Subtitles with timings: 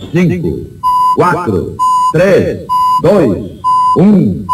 [0.00, 0.80] 5,
[1.14, 1.76] 4,
[2.12, 2.66] 3,
[3.02, 3.60] 2,
[3.98, 4.46] 1.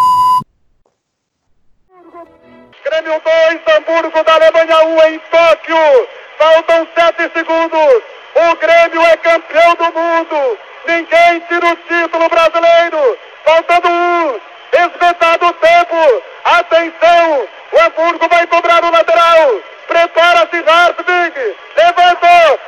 [2.85, 6.09] Grêmio 2, Hamburgo da Alemanha 1 em Tóquio.
[6.37, 8.03] Faltam 7 segundos.
[8.35, 10.59] O Grêmio é campeão do mundo.
[10.87, 13.17] Ninguém tira o título brasileiro.
[13.45, 14.41] Faltando um.
[14.73, 16.23] Esgotado o tempo.
[16.45, 17.49] Atenção.
[17.73, 19.61] O Hamburgo vai cobrar o lateral.
[19.87, 21.57] Prepara-se Hartwig.
[21.77, 22.61] Levantou.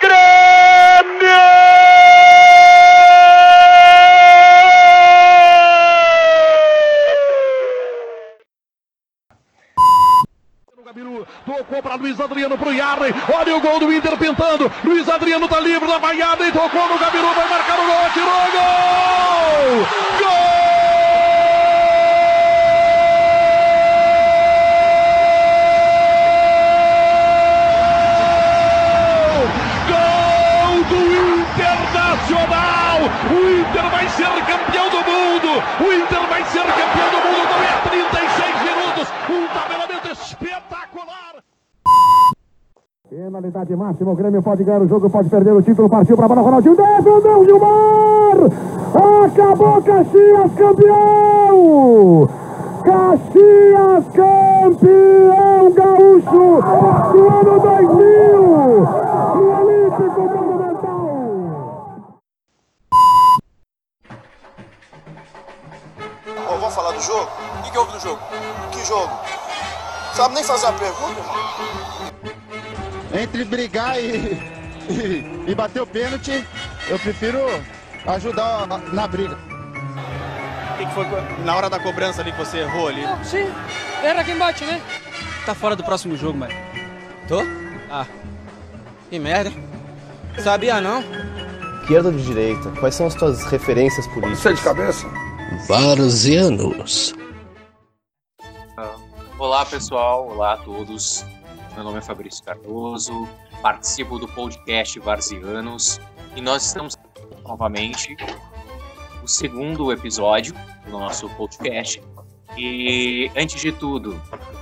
[0.00, 0.67] Grêmio!
[11.48, 13.14] Tocou para Luiz Adriano pro Yarley.
[13.34, 14.70] Olha o gol do Inter pintando.
[14.84, 17.34] Luiz Adriano tá livre da vaiada e tocou no Gabiru.
[17.34, 18.06] Vai marcar o gol.
[18.06, 19.86] Atirou gol!
[20.18, 20.38] Gol!
[29.88, 31.00] Gol do
[31.40, 33.00] Internacional!
[33.30, 35.50] O Inter vai ser campeão do mundo!
[35.78, 37.52] O Inter vai ser campeão do mundo!
[37.54, 39.06] Não é 36 minutos!
[39.30, 41.34] Um tabelamento espetacular!
[43.08, 46.28] Penalidade máxima, o Grêmio pode ganhar o jogo, pode perder o título, partiu para a
[46.28, 48.38] bola, Ronaldinho, defendeu Gilmar!
[49.24, 52.28] Acabou Caxias campeão!
[52.82, 56.62] Caxias campeão gaúcho
[57.12, 59.07] do ano 2000!
[66.68, 67.30] Vamos falar do jogo?
[67.58, 68.20] O que, que houve no jogo?
[68.72, 69.18] Que jogo?
[70.14, 72.12] Sabe nem fazer a pergunta, irmão?
[73.14, 74.34] Entre brigar e,
[74.90, 76.46] e, e bater o pênalti,
[76.88, 77.38] eu prefiro
[78.06, 79.38] ajudar na, na briga.
[80.74, 81.06] O que, que foi
[81.44, 83.02] na hora da cobrança ali que você errou ali?
[83.24, 83.50] Sim,
[84.02, 84.80] erra quem bate, né?
[85.46, 86.52] Tá fora do próximo jogo, mano.
[87.26, 87.40] Tô?
[87.90, 88.06] Ah,
[89.08, 89.52] que merda.
[90.38, 91.02] Sabia não?
[91.82, 92.70] Esquerda ou de direita?
[92.78, 94.40] Quais são as tuas referências políticas?
[94.40, 95.27] Você é de cabeça?
[95.66, 97.14] Varzianos.
[99.38, 101.24] Olá pessoal, olá a todos.
[101.74, 103.26] Meu nome é Fabrício Cardoso,
[103.62, 106.00] participo do podcast Varzianos
[106.36, 106.96] e nós estamos
[107.42, 108.14] novamente
[109.22, 110.54] o segundo episódio
[110.84, 112.02] do nosso podcast.
[112.54, 114.20] E antes de tudo,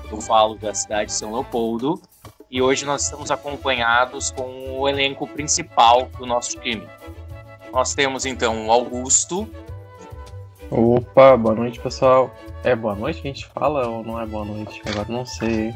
[0.09, 2.01] eu falo da cidade de São Leopoldo
[2.49, 6.87] e hoje nós estamos acompanhados com o elenco principal do nosso time.
[7.73, 9.51] Nós temos então o Augusto,
[10.71, 12.35] Opa, boa noite pessoal.
[12.65, 14.83] É boa noite que a gente fala ou não é boa noite?
[14.87, 15.75] Agora não sei.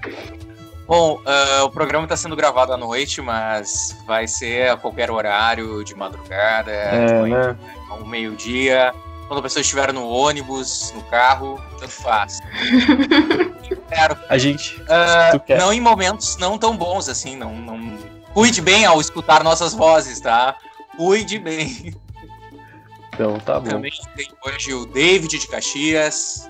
[0.87, 5.85] Bom, ah, o programa está sendo gravado à noite, mas vai ser a qualquer horário,
[5.85, 7.57] de madrugada, É, de manhã, né?
[7.89, 8.93] ao meio-dia,
[9.29, 12.41] quando a pessoa estiver no ônibus, no carro, tanto faz.
[13.71, 14.17] Espero.
[14.29, 14.83] A gente.
[15.47, 15.59] Quer.
[15.59, 17.97] não em momentos não tão bons assim, não, não.
[18.35, 20.57] Cuide bem ao escutar nossas vozes, tá?
[20.97, 21.95] Cuide bem.
[23.21, 23.69] Então tá bom.
[23.69, 26.49] Também tem hoje o David de Caxias.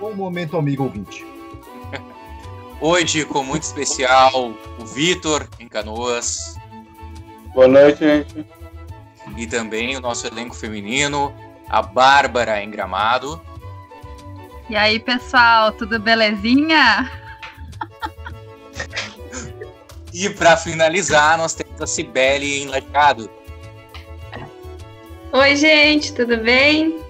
[0.00, 1.26] Bom momento, amigo ouvinte.
[2.80, 6.58] Hoje, com muito especial, o Vitor em Canoas.
[7.52, 8.46] Boa noite, gente.
[9.36, 11.34] E também o nosso elenco feminino,
[11.68, 13.38] a Bárbara em Gramado.
[14.70, 17.12] E aí, pessoal, tudo belezinha?
[20.14, 23.28] E para finalizar, nós temos a Cibele em Lajado.
[25.36, 27.02] Oi, gente, tudo bem?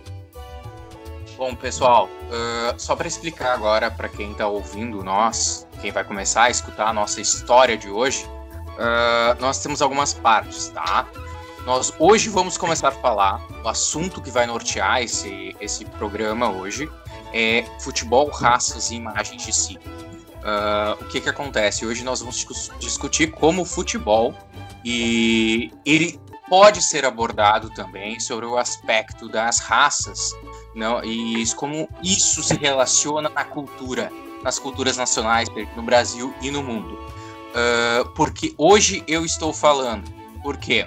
[1.36, 6.44] Bom, pessoal, ah, só para explicar agora para quem está ouvindo nós, quem vai começar
[6.44, 8.24] a escutar a nossa história de hoje,
[8.78, 11.06] ah, nós temos algumas partes, tá?
[11.66, 16.90] Nós hoje vamos começar a falar, o assunto que vai nortear esse, esse programa hoje
[17.30, 19.78] é futebol, raças e imagens de si.
[20.42, 21.84] Ah, o que que acontece?
[21.84, 24.32] Hoje nós vamos discu- discutir como o futebol
[24.82, 26.18] e ele
[26.48, 30.34] pode ser abordado também sobre o aspecto das raças
[30.74, 34.10] não, e como isso se relaciona na cultura,
[34.42, 36.98] nas culturas nacionais no Brasil e no mundo.
[37.54, 40.10] Ah, porque hoje eu estou falando,
[40.42, 40.86] porque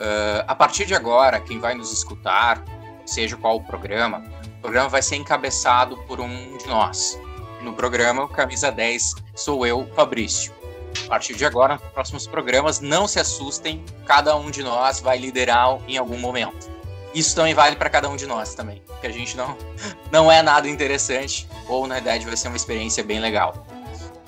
[0.00, 2.64] ah, a partir de agora, quem vai nos escutar,
[3.04, 4.24] seja qual o programa,
[4.58, 7.18] o programa vai ser encabeçado por um de nós.
[7.60, 10.57] No programa, Camisa 10 sou eu, Fabrício.
[11.04, 15.78] A partir de agora, próximos programas, não se assustem, cada um de nós vai liderar
[15.88, 16.70] em algum momento.
[17.14, 19.56] Isso também vale para cada um de nós também, porque a gente não,
[20.12, 23.66] não é nada interessante, ou na verdade vai ser uma experiência bem legal.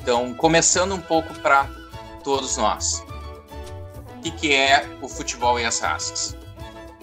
[0.02, 1.68] Então, começando um pouco para
[2.24, 3.04] todos nós.
[4.16, 6.36] O que, que é o futebol e as raças?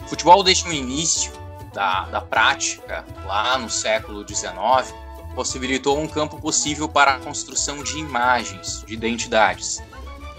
[0.01, 1.31] O futebol, desde o início
[1.73, 4.93] da, da prática, lá no século XIX,
[5.37, 9.79] possibilitou um campo possível para a construção de imagens, de identidades.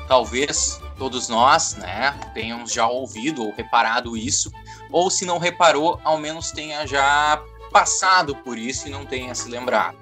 [0.08, 4.50] Talvez todos nós, né, tenhamos já ouvido ou reparado isso,
[4.90, 7.40] ou se não reparou, ao menos tenha já
[7.70, 9.96] passado por isso e não tenha se lembrado.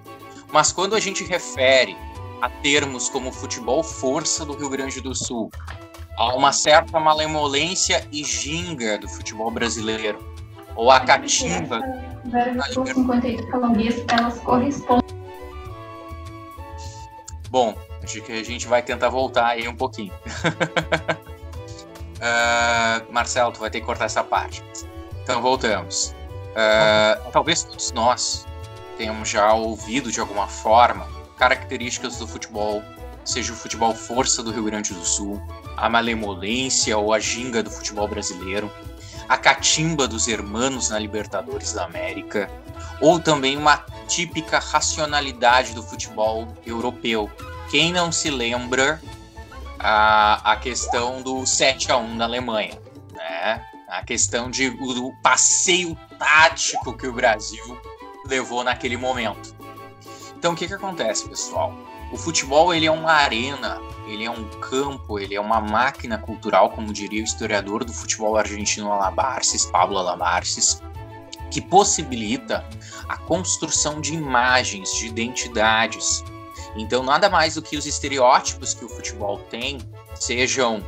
[0.51, 1.95] Mas quando a gente refere
[2.41, 5.51] a termos como futebol força do Rio Grande do Sul,
[6.17, 10.19] há uma certa malemolência e ginga do futebol brasileiro,
[10.75, 11.83] ou a catimba.
[12.31, 15.07] Versus 58 calorias, elas correspondem.
[17.51, 20.13] Bom, acho que a gente vai tentar voltar aí um pouquinho.
[22.19, 24.63] uh, Marcelo, tu vai ter que cortar essa parte.
[25.23, 26.15] Então voltamos.
[26.53, 28.47] Uh, talvez todos nós
[28.97, 31.07] tenhamos já ouvido de alguma forma
[31.37, 32.83] características do futebol,
[33.25, 35.41] seja o futebol força do Rio Grande do Sul,
[35.77, 38.71] a malemolência ou a ginga do futebol brasileiro,
[39.29, 42.51] a catimba dos hermanos na Libertadores da América,
[43.01, 47.31] ou também uma típica racionalidade do futebol europeu.
[47.71, 49.01] Quem não se lembra
[49.79, 52.81] a, a questão do 7 a 1 na Alemanha,
[53.13, 53.65] né?
[53.89, 57.81] A questão de o, passeio tático que o Brasil
[58.27, 59.55] levou naquele momento.
[60.37, 61.86] Então o que que acontece, pessoal?
[62.13, 66.71] O futebol ele é uma arena, ele é um campo, ele é uma máquina cultural,
[66.71, 70.81] como diria o historiador do futebol argentino Alabarces, Pablo Alabarces,
[71.51, 72.65] que possibilita
[73.09, 76.25] a construção de imagens, de identidades.
[76.77, 79.79] Então, nada mais do que os estereótipos que o futebol tem,
[80.15, 80.83] sejam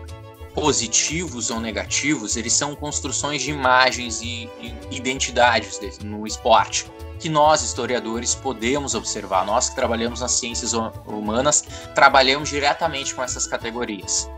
[0.55, 6.87] positivos ou negativos, eles são construções de imagens e, e identidades no esporte
[7.19, 9.45] que nós, historiadores, podemos observar.
[9.45, 10.73] Nós que trabalhamos nas ciências
[11.07, 14.29] humanas, trabalhamos diretamente com essas categorias.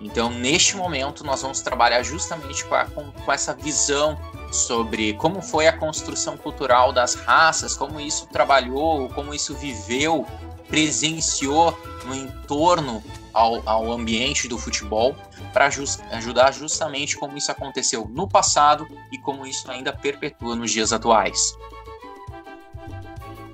[0.00, 4.18] Então, neste momento, nós vamos trabalhar justamente com, a, com, com, essa visão
[4.52, 10.24] sobre como foi a construção cultural das raças, como isso trabalhou, como isso viveu,
[10.68, 13.02] presenciou no entorno
[13.32, 15.16] ao, ao ambiente do futebol,
[15.52, 20.70] para just, ajudar justamente como isso aconteceu no passado e como isso ainda perpetua nos
[20.70, 21.56] dias atuais.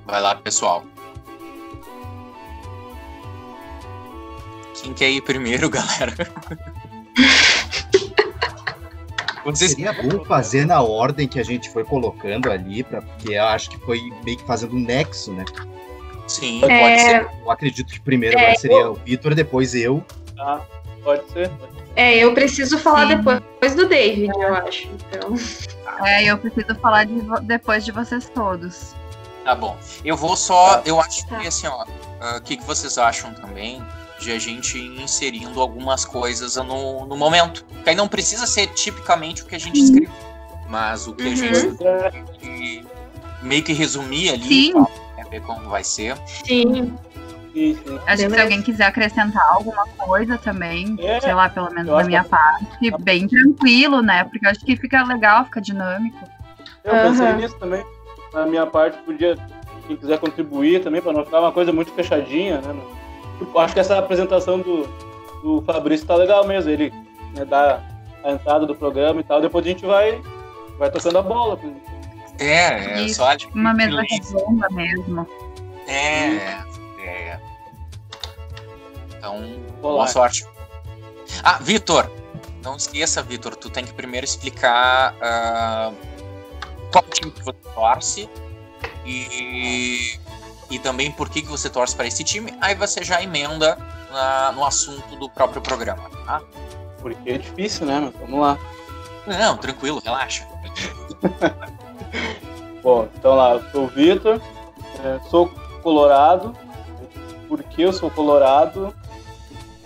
[0.06, 0.84] Vai lá, pessoal.
[4.82, 6.14] Quem quer ir primeiro, galera?
[9.44, 9.72] Vocês...
[9.72, 13.70] Seria bom fazer na ordem que a gente foi colocando ali, pra, porque eu acho
[13.70, 15.44] que foi meio que fazendo um nexo, né?
[16.26, 16.98] Sim, pode é...
[16.98, 17.28] ser.
[17.42, 20.02] Eu acredito que primeiro é, seria o Vitor, depois eu.
[20.38, 20.60] Ah,
[21.02, 21.50] pode ser.
[21.96, 23.16] É, eu preciso falar Sim.
[23.16, 24.88] depois do David, eu acho.
[24.88, 25.34] Então...
[26.04, 28.94] É, eu preciso falar de, depois de vocês todos.
[29.44, 29.76] Tá bom.
[30.04, 30.82] Eu vou só.
[30.86, 31.84] Eu acho que assim, ó.
[31.84, 33.82] O uh, que, que vocês acham também
[34.18, 37.64] de a gente ir inserindo algumas coisas no, no momento?
[37.84, 39.84] Que aí não precisa ser tipicamente o que a gente uhum.
[39.84, 40.14] escreveu,
[40.68, 41.32] mas o que uhum.
[41.32, 42.86] a gente
[43.42, 44.72] meio que resumir ali, Sim.
[44.72, 44.90] Tá?
[45.18, 46.16] Né, ver como vai ser.
[46.46, 46.96] Sim.
[48.06, 52.02] Acho que se alguém quiser acrescentar alguma coisa também, é, sei lá, pelo menos da
[52.02, 54.24] minha parte, bem tranquilo, né?
[54.24, 56.18] Porque eu acho que fica legal, fica dinâmico.
[56.82, 57.36] Eu pensei uhum.
[57.36, 57.84] nisso também
[58.34, 59.36] na minha parte, podia,
[59.86, 62.74] quem quiser contribuir também, para não ficar uma coisa muito fechadinha, né?
[63.38, 64.86] Tipo, acho que essa apresentação do,
[65.42, 66.92] do Fabrício tá legal mesmo, ele
[67.34, 67.80] né, dá
[68.22, 70.20] a entrada do programa e tal, depois a gente vai,
[70.78, 71.58] vai tocando a bola.
[72.38, 75.28] É, é só tipo, uma mesa redonda mesmo.
[75.86, 76.26] É,
[77.04, 77.40] é.
[79.16, 79.40] Então,
[79.80, 80.46] boa sorte.
[81.42, 82.10] Ah, Vitor,
[82.62, 85.94] não esqueça, Vitor, tu tem que primeiro explicar uh,
[86.94, 88.30] qual time que você torce
[89.04, 90.16] e,
[90.70, 92.54] e também por que, que você torce para esse time.
[92.60, 93.76] Aí você já emenda
[94.12, 96.40] na, no assunto do próprio programa, tá?
[97.02, 97.98] Porque é difícil, né?
[97.98, 98.56] Mas vamos lá.
[99.26, 100.46] Não, tranquilo, relaxa.
[102.80, 104.40] Bom, então lá, eu sou o Vitor,
[105.02, 105.48] é, sou
[105.82, 106.56] colorado.
[107.48, 108.94] Por que eu sou colorado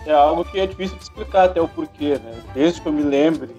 [0.05, 2.43] é algo que é difícil de explicar até o porquê, né?
[2.53, 3.55] Desde que eu me lembre,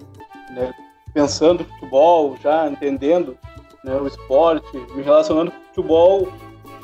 [0.51, 0.73] né?
[1.13, 3.37] Pensando futebol, já entendendo
[3.83, 6.27] né, o esporte, me relacionando com futebol,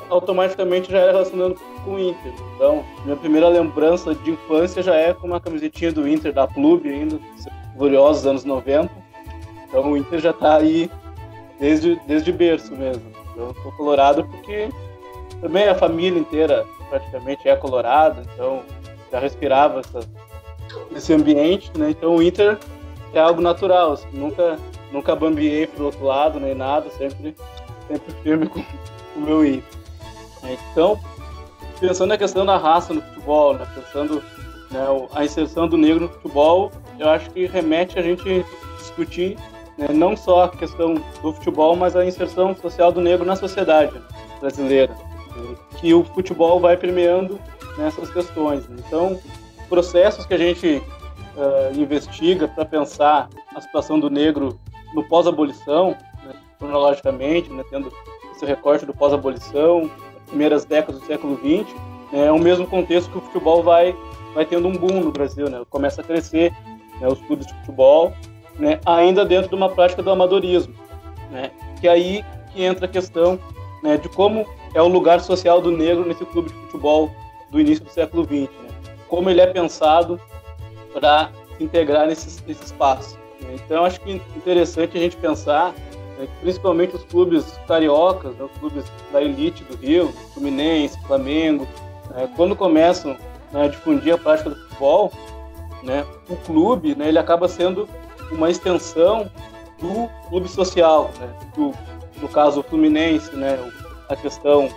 [0.08, 2.32] automaticamente já era relacionando com o Inter.
[2.54, 6.88] Então, minha primeira lembrança de infância já é com uma camisetinha do Inter, da Clube
[6.88, 7.18] ainda,
[7.76, 8.90] gloriosos anos 90.
[9.68, 10.90] Então o Inter já está aí
[11.60, 13.02] desde, desde berço mesmo.
[13.32, 14.68] Então, eu sou colorado porque
[15.40, 18.62] também a família inteira praticamente é colorada, então
[19.12, 20.00] já respirava essa,
[20.94, 21.90] esse ambiente, né?
[21.90, 22.58] Então o Inter
[23.12, 24.58] é algo natural, assim, nunca,
[24.92, 27.34] nunca bambiei pro outro lado nem nada, sempre,
[27.86, 28.60] sempre firme com
[29.16, 29.78] o meu Inter.
[30.72, 30.98] Então,
[31.80, 34.22] pensando na questão da raça no futebol, né, pensando
[34.70, 34.80] né,
[35.14, 38.44] a inserção do negro no futebol, eu acho que remete a gente
[38.78, 39.36] discutir
[39.76, 44.00] né, não só a questão do futebol, mas a inserção social do negro na sociedade
[44.40, 44.94] brasileira,
[45.78, 47.38] que o futebol vai permeando
[47.76, 48.64] nessas questões.
[48.70, 49.18] Então,
[49.68, 50.82] processos que a gente
[51.38, 54.58] uh, investiga para pensar a situação do negro
[54.94, 57.92] no pós-abolição, né, cronologicamente, né, tendo
[58.34, 59.90] esse recorte do pós-abolição,
[60.26, 61.72] primeiras décadas do século XX,
[62.12, 63.94] né, é o mesmo contexto que o futebol vai,
[64.34, 66.52] vai tendo um boom no Brasil, né, começa a crescer
[67.00, 68.12] né, os clubes de futebol,
[68.58, 70.74] né, ainda dentro de uma prática do amadorismo,
[71.30, 73.38] né, que é aí que entra a questão
[73.82, 77.10] né, de como é o lugar social do negro nesse clube de futebol
[77.50, 78.68] do início do século XX, né,
[79.06, 80.20] como ele é pensado
[80.92, 83.18] para se integrar nesse, nesse espaço.
[83.54, 85.72] Então, acho que é interessante a gente pensar,
[86.18, 91.66] né, principalmente os clubes cariocas, né, os clubes da elite do Rio, Fluminense, Flamengo,
[92.10, 93.16] né, quando começam
[93.52, 95.12] né, a difundir a prática do futebol,
[95.82, 97.88] né, o clube né, ele acaba sendo
[98.30, 99.30] uma extensão
[99.80, 101.72] do clube social, né, do,
[102.20, 103.58] no caso o Fluminense, né,
[104.08, 104.68] a questão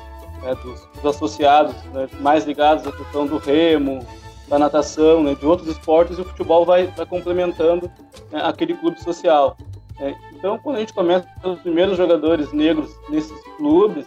[0.44, 4.06] né, dos, dos, associados né, mais ligados à questão do remo,
[4.52, 7.90] da natação, né, de outros esportes, e o futebol vai, vai complementando
[8.30, 9.56] né, aquele clube social.
[9.98, 10.14] Né.
[10.34, 14.06] Então, quando a gente começa os primeiros jogadores negros nesses clubes,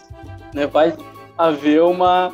[0.53, 0.95] né, vai
[1.39, 2.31] haver uma,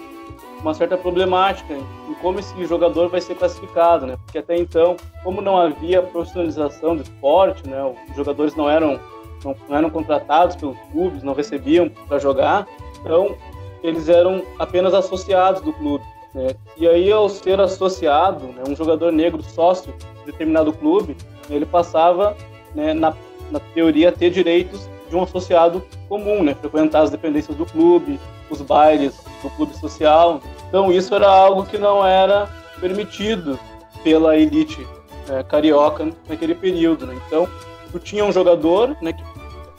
[0.60, 4.16] uma certa problemática em como esse jogador vai ser classificado, né?
[4.24, 7.82] Porque até então, como não havia profissionalização do esporte, né?
[8.10, 9.00] Os jogadores não eram
[9.42, 12.66] não, não eram contratados pelos clubes, não recebiam para jogar,
[13.00, 13.34] então
[13.82, 16.04] eles eram apenas associados do clube.
[16.34, 16.54] Né?
[16.76, 21.16] E aí, ao ser associado, né, um jogador negro sócio de determinado clube,
[21.48, 22.36] ele passava,
[22.74, 23.14] né, na,
[23.50, 26.54] na teoria, a ter direitos de um associado comum, né?
[26.54, 28.18] frequentar as dependências do clube,
[28.48, 30.40] os bailes do clube social.
[30.68, 32.48] Então isso era algo que não era
[32.80, 33.58] permitido
[34.04, 34.86] pela elite
[35.28, 37.06] é, carioca naquele período.
[37.06, 37.20] Né?
[37.26, 37.48] Então
[37.90, 39.22] tu tinha um jogador né, que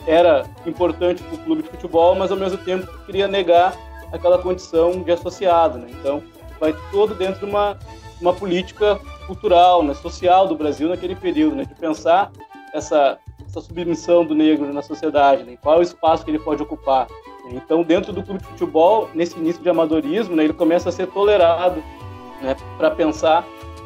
[0.05, 3.73] era importante para o clube de futebol, mas ao mesmo tempo queria negar
[4.11, 5.79] aquela condição de associado.
[5.79, 5.87] Né?
[5.91, 6.21] Então
[6.61, 7.75] vai todo dentro de uma,
[8.21, 12.31] uma política cultural, né, social do Brasil naquele período, né, de pensar
[12.71, 16.61] essa, essa submissão do negro na sociedade, né, qual é o espaço que ele pode
[16.61, 17.07] ocupar.
[17.49, 21.07] Então, dentro do clube de futebol, nesse início de amadorismo, né, ele começa a ser
[21.07, 21.83] tolerado
[22.41, 23.43] né, para pensar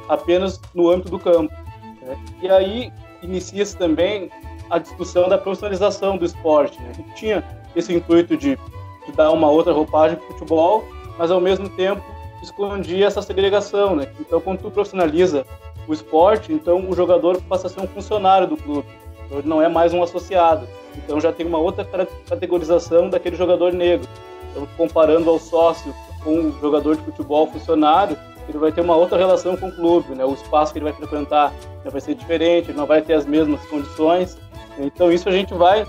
[0.10, 1.54] apenas no âmbito do campo.
[2.02, 2.18] Né?
[2.42, 4.30] E aí inicia-se também
[4.70, 6.80] a discussão da profissionalização do esporte.
[6.82, 6.92] Né?
[7.00, 7.44] Ele tinha
[7.76, 8.58] esse intuito de,
[9.06, 10.84] de dar uma outra roupagem para o futebol,
[11.18, 12.04] mas ao mesmo tempo
[12.46, 13.96] escondia essa segregação.
[13.96, 14.08] Né?
[14.20, 15.46] Então, quando tu profissionaliza
[15.88, 18.88] o esporte, então o jogador passa a ser um funcionário do clube,
[19.26, 20.68] então, ele não é mais um associado.
[20.96, 21.86] Então já tem uma outra
[22.30, 24.08] categorização daquele jogador negro.
[24.52, 29.18] Então, comparando ao sócio com um jogador de futebol funcionário, ele vai ter uma outra
[29.18, 30.24] relação com o clube, né?
[30.24, 31.52] O espaço que ele vai frequentar
[31.84, 34.38] vai ser diferente, não vai ter as mesmas condições.
[34.80, 35.86] Então isso a gente vai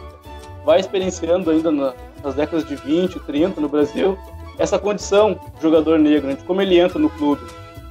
[0.65, 4.19] vai experienciando ainda nas décadas de 20, 30 no Brasil,
[4.59, 6.35] essa condição de jogador negro, né?
[6.35, 7.43] de como ele entra no clube.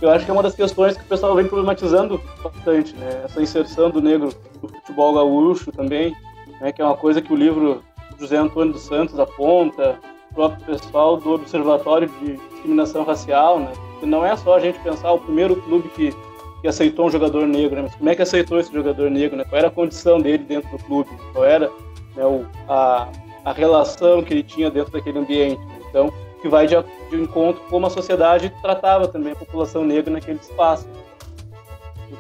[0.02, 3.22] Eu acho que é uma das questões que o pessoal vem problematizando bastante, né?
[3.24, 4.30] Essa inserção do negro
[4.62, 6.14] no futebol gaúcho também,
[6.60, 7.82] né, que é uma coisa que o livro
[8.20, 10.00] José Antônio dos Santos aponta,
[10.32, 14.80] o próprio pessoal do Observatório de Discriminação Racial, né, que não é só a gente
[14.80, 16.14] pensar o primeiro clube que,
[16.62, 19.44] que aceitou um jogador negro, né, mas como é que aceitou esse jogador negro, né,
[19.46, 21.70] qual era a condição dele dentro do clube, qual era
[22.16, 23.08] né, o, a,
[23.44, 25.62] a relação que ele tinha dentro daquele ambiente.
[25.90, 26.12] Então,
[26.42, 26.76] que vai de,
[27.10, 30.88] de encontro com como a sociedade tratava também a população negra naquele espaço.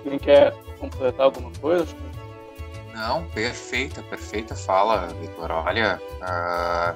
[0.04, 1.96] Quem quer completar alguma coisa?
[2.96, 5.52] Não, perfeita, perfeita fala, Vitor.
[5.52, 6.96] Olha, uh,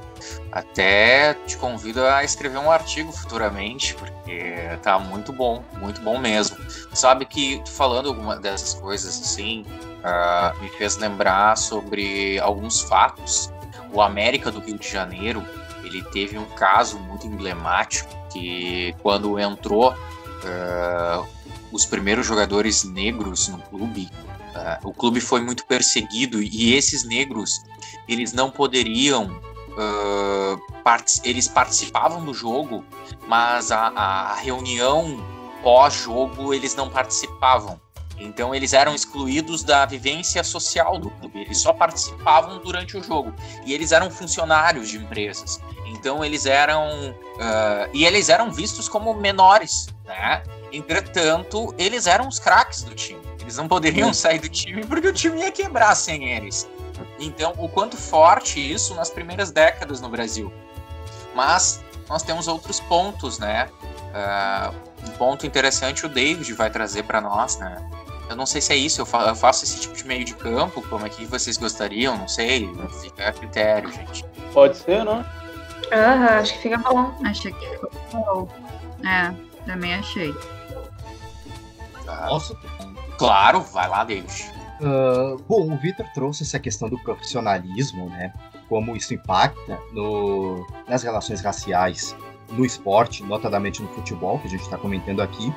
[0.50, 6.58] até te convido a escrever um artigo futuramente, porque tá muito bom, muito bom mesmo.
[6.94, 9.66] Sabe que falando alguma dessas coisas assim,
[10.00, 13.52] uh, me fez lembrar sobre alguns fatos.
[13.92, 15.44] O América do Rio de Janeiro,
[15.90, 21.28] ele teve um caso muito emblemático que quando entrou uh,
[21.72, 24.10] os primeiros jogadores negros no clube
[24.50, 27.62] Uh, o clube foi muito perseguido e esses negros
[28.08, 32.84] eles não poderiam uh, part eles participavam do jogo
[33.28, 35.24] mas a, a reunião
[35.62, 37.80] pós-jogo eles não participavam
[38.20, 43.34] então eles eram excluídos da vivência social do clube eles só participavam durante o jogo
[43.66, 49.14] e eles eram funcionários de empresas então eles eram uh, e eles eram vistos como
[49.14, 54.86] menores né entretanto eles eram os craques do time eles não poderiam sair do time
[54.86, 56.70] porque o time ia quebrar sem eles.
[57.20, 60.54] Então, o quanto forte isso nas primeiras décadas no Brasil.
[61.34, 63.68] Mas nós temos outros pontos, né?
[64.14, 67.90] Uh, um ponto interessante o David vai trazer para nós, né?
[68.30, 70.36] Eu não sei se é isso, eu, fa eu, faço esse tipo de meio de
[70.36, 72.70] campo, como é que vocês gostariam, não sei,
[73.02, 74.24] fica a critério, gente.
[74.54, 75.26] Pode ser, não?
[75.92, 77.12] Aham, acho que fica bom.
[77.26, 78.48] Achei que ficou bom.
[79.04, 79.34] É,
[79.66, 80.34] também achei.
[82.06, 82.28] Tá.
[82.28, 82.56] Nossa,
[83.20, 84.50] Claro, vai lá, David.
[84.80, 88.34] Uh, bom, o Victor trouxe essa questão do profissionalismo, né?
[88.70, 92.16] Como isso impacta no, nas relações raciais
[92.50, 95.54] no esporte, notadamente no futebol, que a gente está comentando aqui.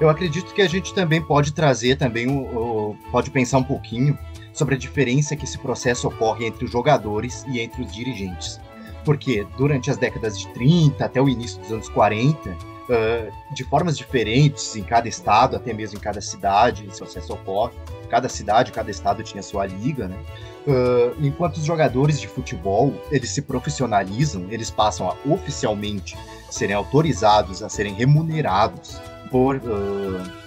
[0.00, 4.18] Eu acredito que a gente também pode trazer também o, o, pode pensar um pouquinho
[4.50, 8.58] sobre a diferença que esse processo ocorre entre os jogadores e entre os dirigentes.
[9.04, 13.96] Porque durante as décadas de 30 até o início dos anos 40, uh, de formas
[13.96, 17.74] diferentes em cada estado, até mesmo em cada cidade, esse processo ocorre.
[18.08, 20.18] Cada cidade, cada estado tinha sua liga, né?
[20.66, 26.16] Uh, enquanto os jogadores de futebol eles se profissionalizam, eles passam a oficialmente
[26.50, 30.40] serem autorizados a serem remunerados por uh,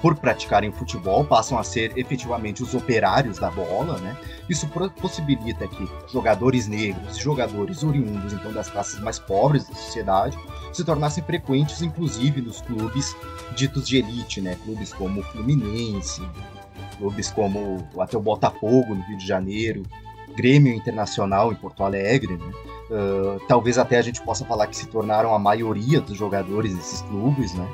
[0.00, 4.16] por praticarem futebol, passam a ser efetivamente os operários da bola, né?
[4.48, 4.68] Isso
[5.00, 10.38] possibilita que jogadores negros, jogadores oriundos então das classes mais pobres da sociedade,
[10.72, 13.16] se tornassem frequentes, inclusive nos clubes
[13.56, 14.56] ditos de elite, né?
[14.64, 16.22] Clubes como o Fluminense,
[16.98, 19.82] clubes como até o Botafogo no Rio de Janeiro,
[20.36, 22.52] Grêmio Internacional em Porto Alegre, né?
[22.88, 27.00] Uh, talvez até a gente possa falar que se tornaram a maioria dos jogadores desses
[27.02, 27.66] clubes, né?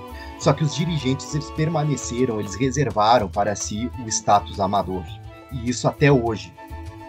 [0.43, 5.05] Só que os dirigentes eles permaneceram, eles reservaram para si o status amador.
[5.53, 6.53] E isso até hoje.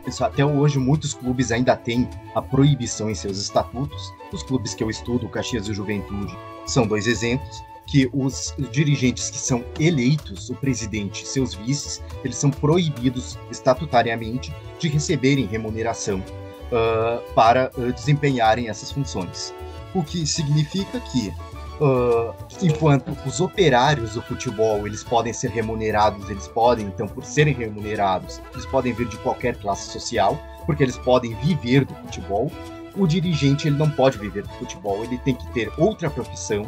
[0.05, 4.13] Isso até hoje muitos clubes ainda têm a proibição em seus estatutos.
[4.31, 6.37] Os clubes que eu estudo, Caxias e Juventude,
[6.67, 12.51] são dois exemplos que os dirigentes que são eleitos, o presidente seus vices, eles são
[12.51, 19.51] proibidos estatutariamente de receberem remuneração uh, para uh, desempenharem essas funções.
[19.95, 21.33] O que significa que
[21.81, 27.53] Uh, enquanto os operários do futebol eles podem ser remunerados, eles podem, então, por serem
[27.53, 32.51] remunerados, eles podem vir de qualquer classe social, porque eles podem viver do futebol.
[32.95, 36.63] O dirigente ele não pode viver do futebol, ele tem que ter outra profissão,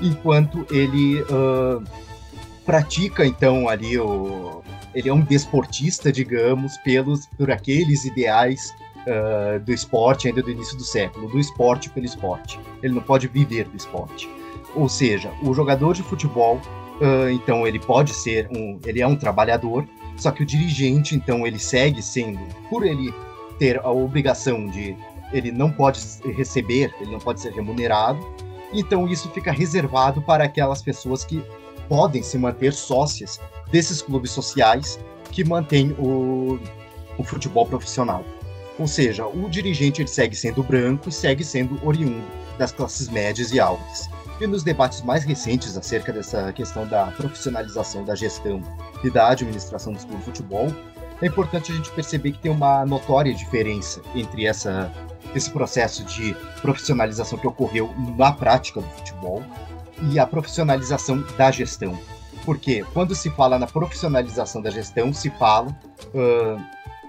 [0.00, 1.82] enquanto ele uh,
[2.64, 4.62] pratica então ali o,
[4.94, 8.74] ele é um desportista, digamos, pelos por aqueles ideais
[9.06, 12.58] uh, do esporte ainda do início do século, do esporte pelo esporte.
[12.82, 14.28] Ele não pode viver do esporte.
[14.76, 16.60] Ou seja, o jogador de futebol,
[17.00, 21.46] uh, então ele pode ser um, ele é um trabalhador, só que o dirigente, então
[21.46, 23.12] ele segue sendo, por ele
[23.58, 24.94] ter a obrigação de,
[25.32, 25.98] ele não pode
[26.36, 28.20] receber, ele não pode ser remunerado,
[28.72, 31.42] então isso fica reservado para aquelas pessoas que
[31.88, 34.98] podem se manter sócias desses clubes sociais
[35.32, 36.58] que mantêm o,
[37.16, 38.24] o futebol profissional.
[38.78, 42.26] Ou seja, o dirigente ele segue sendo branco e segue sendo oriundo
[42.58, 44.10] das classes médias e altas.
[44.38, 48.60] E nos debates mais recentes acerca dessa questão da profissionalização da gestão
[49.02, 50.68] e da administração dos clubes de futebol,
[51.22, 54.92] é importante a gente perceber que tem uma notória diferença entre essa,
[55.34, 59.42] esse processo de profissionalização que ocorreu na prática do futebol
[60.10, 61.98] e a profissionalização da gestão.
[62.44, 66.60] Porque quando se fala na profissionalização da gestão, se fala uh,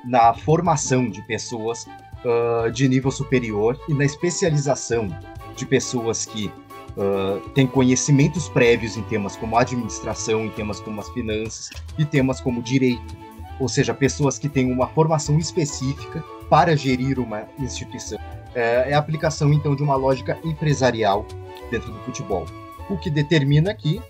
[0.05, 1.85] na formação de pessoas
[2.23, 5.09] uh, de nível superior e na especialização
[5.53, 6.49] de pessoas que
[6.97, 12.41] uh, têm conhecimentos prévios em temas como administração, em temas como as finanças e temas
[12.41, 13.15] como direito.
[13.59, 18.19] Ou seja, pessoas que têm uma formação específica para gerir uma instituição.
[18.53, 21.25] É, é a aplicação, então, de uma lógica empresarial
[21.71, 22.45] dentro do futebol.
[22.89, 24.01] O que determina que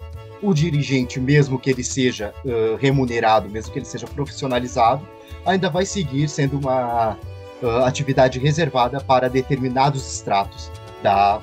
[0.41, 5.07] o dirigente, mesmo que ele seja uh, remunerado, mesmo que ele seja profissionalizado,
[5.45, 7.17] ainda vai seguir sendo uma
[7.61, 10.69] uh, atividade reservada para determinados estratos
[11.01, 11.41] da,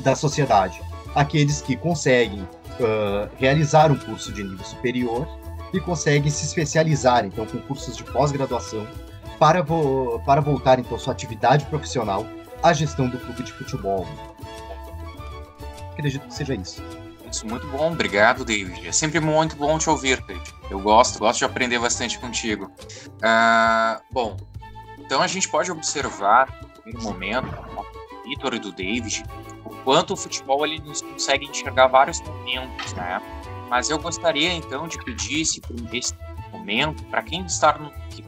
[0.00, 0.80] da sociedade.
[1.14, 5.26] Aqueles que conseguem uh, realizar um curso de nível superior
[5.72, 8.86] e conseguem se especializar, então, com cursos de pós-graduação,
[9.38, 12.26] para, vo para voltar, então, sua atividade profissional
[12.62, 14.06] à gestão do clube de futebol.
[15.92, 16.82] Acredito que seja isso.
[17.30, 18.86] Isso, muito bom, obrigado, David.
[18.86, 20.54] É sempre muito bom te ouvir, David.
[20.70, 22.70] Eu gosto, gosto de aprender bastante contigo.
[23.16, 24.36] Uh, bom,
[24.98, 26.48] então a gente pode observar,
[26.84, 29.24] no momento, do Vitor e do David,
[29.86, 33.22] o quanto o futebol ele nos consegue enxergar vários momentos, né?
[33.70, 35.60] Mas eu gostaria então de pedir esse,
[35.92, 36.14] esse
[36.52, 37.78] momento para quem está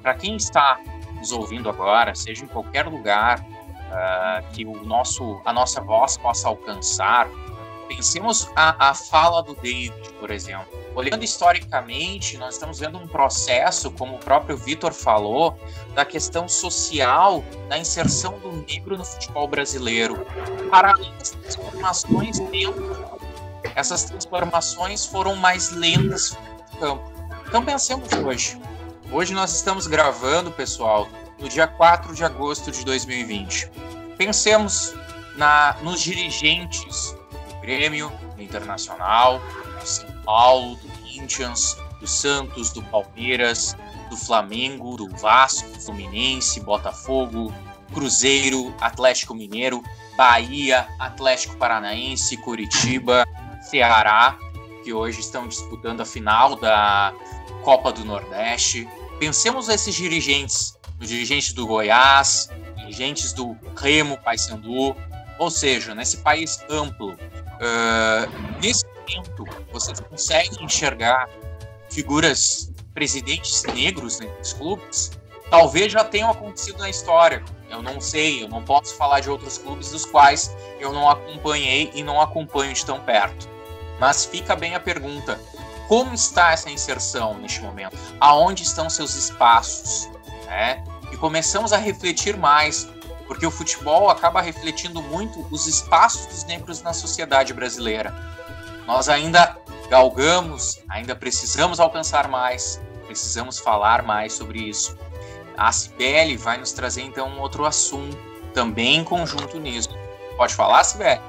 [0.03, 0.81] para quem está
[1.17, 6.49] nos ouvindo agora, seja em qualquer lugar, uh, que o nosso a nossa voz possa
[6.49, 7.29] alcançar
[7.89, 10.69] Pensemos a, a fala do David, por exemplo.
[10.95, 15.59] Olhando historicamente, nós estamos vendo um processo, como o próprio Vitor falou,
[15.95, 20.27] da questão social, da inserção do negro no futebol brasileiro.
[20.71, 22.99] Para das transformações lentas,
[23.75, 26.37] essas transformações foram mais lentas
[26.73, 27.13] no campo.
[27.47, 28.61] Então pensemos hoje.
[29.11, 33.71] Hoje nós estamos gravando, pessoal, no dia 4 de agosto de 2020.
[34.19, 34.95] Pensemos
[35.37, 37.17] na, nos dirigentes
[37.69, 39.43] Grêmio, do Internacional,
[39.79, 43.77] do São Paulo, do Corinthians, do Santos, do Palmeiras,
[44.09, 47.53] do Flamengo, do Vasco, Fluminense, Botafogo,
[47.93, 49.83] Cruzeiro, Atlético Mineiro,
[50.17, 53.27] Bahia, Atlético Paranaense, Curitiba,
[53.61, 54.39] Ceará,
[54.83, 57.13] que hoje estão disputando a final da
[57.63, 58.89] Copa do Nordeste.
[59.19, 64.97] Pensemos nesses dirigentes, os dirigentes do Goiás, dirigentes do Remo, Paysandu,
[65.39, 67.13] ou seja, nesse país amplo.
[67.13, 71.29] Uh, nesse momento, vocês conseguem enxergar
[71.91, 75.13] figuras, presidentes negros nesses clubes?
[75.51, 77.43] Talvez já tenham acontecido na história.
[77.71, 81.91] Eu não sei, eu não posso falar de outros clubes dos quais eu não acompanhei
[81.95, 83.49] e não acompanho de tão perto.
[83.99, 85.41] Mas fica bem a pergunta:
[85.89, 87.97] como está essa inserção neste momento?
[88.21, 90.09] Aonde estão seus espaços?
[90.47, 90.85] Né?
[91.13, 92.89] E começamos a refletir mais,
[93.29, 98.13] porque o futebol acaba refletindo muito os espaços dos negros na sociedade brasileira.
[98.87, 99.55] Nós ainda
[99.91, 104.97] galgamos, ainda precisamos alcançar mais, precisamos falar mais sobre isso.
[105.57, 108.17] A Cibele vai nos trazer então um outro assunto,
[108.55, 109.91] também em conjunto nisso.
[110.37, 111.21] Pode falar, Cibele?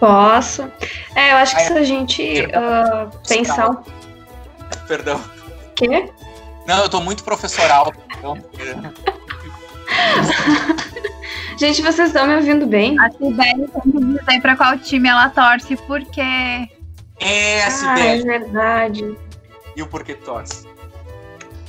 [0.00, 0.70] Posso.
[1.14, 3.82] É, eu acho que se a gente uh, pensar.
[4.88, 5.20] Perdão.
[5.74, 6.10] Quê?
[6.66, 7.92] Não, eu tô muito professoral.
[8.16, 8.36] Então...
[11.56, 12.98] gente, vocês estão me ouvindo bem?
[12.98, 16.20] A Sibeli sempre diz aí pra qual time ela torce, porque.
[17.20, 18.00] É, a Sibeli.
[18.00, 19.16] Ah, é verdade.
[19.74, 20.66] E o porquê torce?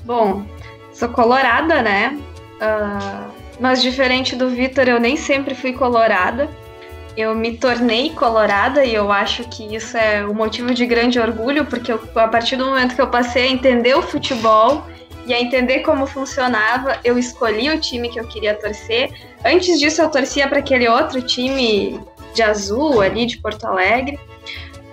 [0.04, 0.46] Bom,
[0.94, 2.18] sou colorada, né?
[2.62, 6.50] Uh, mas diferente do Vitor, eu nem sempre fui colorada
[7.18, 11.66] eu me tornei colorada e eu acho que isso é um motivo de grande orgulho,
[11.66, 14.86] porque eu, a partir do momento que eu passei a entender o futebol
[15.28, 19.12] e a entender como funcionava, eu escolhi o time que eu queria torcer.
[19.44, 22.00] Antes disso, eu torcia para aquele outro time
[22.34, 24.18] de azul ali de Porto Alegre.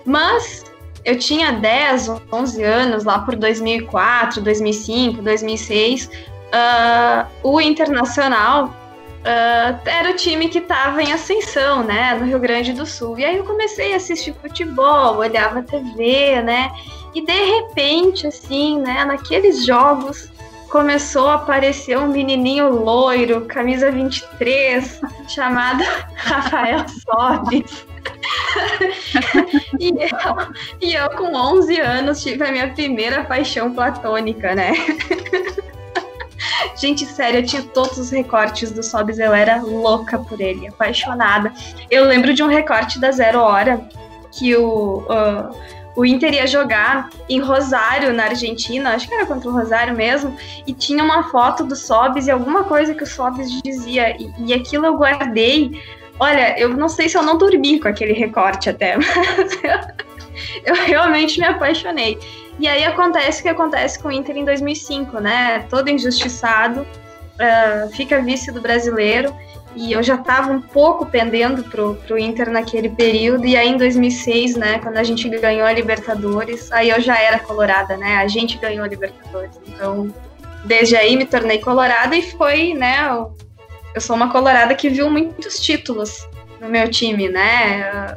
[0.05, 0.64] Mas
[1.05, 6.07] eu tinha 10, 11 anos, lá por 2004, 2005, 2006.
[6.07, 12.73] Uh, o Internacional uh, era o time que estava em ascensão, né, no Rio Grande
[12.73, 13.18] do Sul.
[13.18, 16.70] E aí eu comecei a assistir futebol, olhava TV, né,
[17.14, 20.29] e de repente, assim, né, naqueles jogos
[20.68, 25.85] começou a aparecer um menininho loiro, camisa 23, chamado
[26.16, 27.87] Rafael Sobis.
[29.79, 34.72] e, eu, e eu, com 11 anos, tive a minha primeira paixão platônica, né?
[36.77, 41.53] Gente, sério, eu tinha todos os recortes do Sobs, eu era louca por ele, apaixonada.
[41.90, 43.88] Eu lembro de um recorte da Zero Hora
[44.33, 45.57] que o, uh,
[45.96, 50.37] o Inter ia jogar em Rosário, na Argentina, acho que era contra o Rosário mesmo,
[50.66, 54.54] e tinha uma foto do Sobs e alguma coisa que o Sobs dizia, e, e
[54.54, 55.80] aquilo eu guardei.
[56.18, 60.74] Olha, eu não sei se eu não dormi com aquele recorte até, mas eu, eu
[60.74, 62.18] realmente me apaixonei.
[62.59, 65.66] E aí acontece o que acontece com o Inter em 2005, né?
[65.68, 69.35] Todo injustiçado, uh, fica vice do brasileiro.
[69.76, 73.46] E eu já estava um pouco pendendo pro, pro Inter naquele período.
[73.46, 77.38] E aí em 2006, né, quando a gente ganhou a Libertadores, aí eu já era
[77.40, 78.16] colorada, né?
[78.16, 79.58] A gente ganhou a Libertadores.
[79.66, 80.14] Então,
[80.64, 83.08] desde aí me tornei colorada e foi, né?
[83.10, 83.37] Eu,
[83.94, 86.28] eu sou uma colorada que viu muitos títulos
[86.60, 88.16] no meu time, né?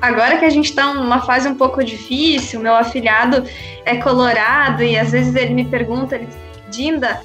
[0.00, 3.44] Agora que a gente está numa fase um pouco difícil, meu afilhado
[3.84, 7.20] é colorado e às vezes ele me pergunta, ele diz, Dinda,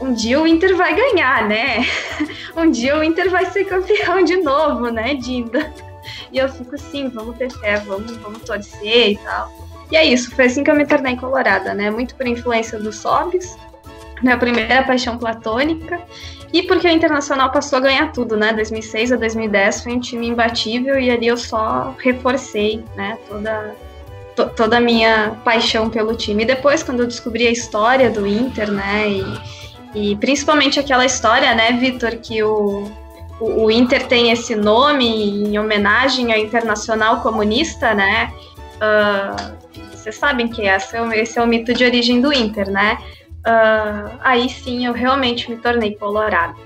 [0.00, 1.84] um dia o Inter vai ganhar, né?
[2.56, 5.72] um dia o Inter vai ser campeão de novo, né, Dinda?
[6.32, 9.52] E eu fico assim, vamos ter fé, vamos, vamos torcer e tal.
[9.90, 11.90] E é isso, foi assim que eu me tornei colorada, né?
[11.90, 13.58] Muito por influência dos Sobs,
[14.22, 16.00] minha primeira paixão platônica.
[16.52, 18.52] E porque o Internacional passou a ganhar tudo, né?
[18.52, 23.18] 2006 a 2010 foi um time imbatível e ali eu só reforcei, né?
[23.28, 23.76] Toda,
[24.34, 26.42] to, toda a minha paixão pelo time.
[26.42, 29.08] E depois, quando eu descobri a história do Inter, né?
[29.08, 29.22] E,
[29.94, 32.90] e principalmente aquela história, né, Vitor, que o,
[33.40, 38.32] o, o, Inter tem esse nome em homenagem ao Internacional Comunista, né?
[38.76, 42.70] Uh, vocês sabem que esse é, o, esse é o mito de origem do Inter,
[42.70, 42.98] né?
[43.40, 46.56] uh, aí sim eu realmente me tornei colorada.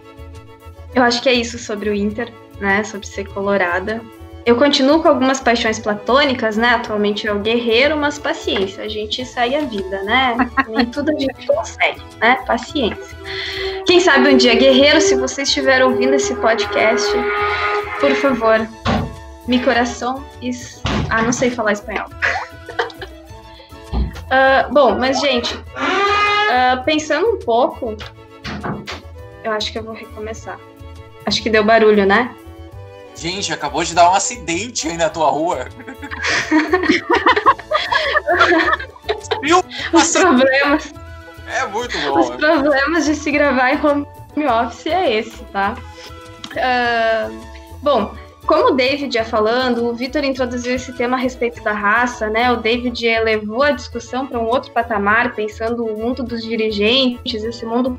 [0.95, 2.85] Eu acho que é isso sobre o Inter, né?
[2.85, 4.01] Sobre ser colorada.
[4.46, 6.70] Eu continuo com algumas paixões platônicas, né?
[6.70, 10.37] Atualmente é o guerreiro, mas paciência, a gente segue a vida, né?
[10.68, 12.37] Nem tudo a gente consegue, né?
[12.46, 13.16] Paciência.
[13.87, 17.11] Quem sabe um dia, guerreiro, se você estiver ouvindo esse podcast,
[18.00, 18.68] por favor,
[19.48, 20.83] mi coração is...
[21.09, 22.09] Ah, não sei falar espanhol.
[24.26, 25.59] uh, bom, mas gente,
[26.54, 27.96] Uh, pensando um pouco,
[29.42, 30.59] eu acho que eu vou recomeçar.
[31.26, 32.33] Acho que deu barulho, né?
[33.14, 35.68] Gente, acabou de dar um acidente aí na tua rua.
[39.42, 39.62] Viu?
[39.92, 40.92] Os problemas.
[41.46, 42.20] É muito bom.
[42.20, 44.07] Os problemas de se gravar em home
[44.46, 45.77] office é esse, tá?
[46.53, 47.31] Uh,
[47.83, 48.14] bom,
[48.46, 52.53] como o David ia falando, o Vitor introduziu esse tema a respeito da raça, né?
[52.53, 57.64] O David elevou a discussão para um outro patamar, pensando o mundo dos dirigentes, esse
[57.64, 57.98] mundo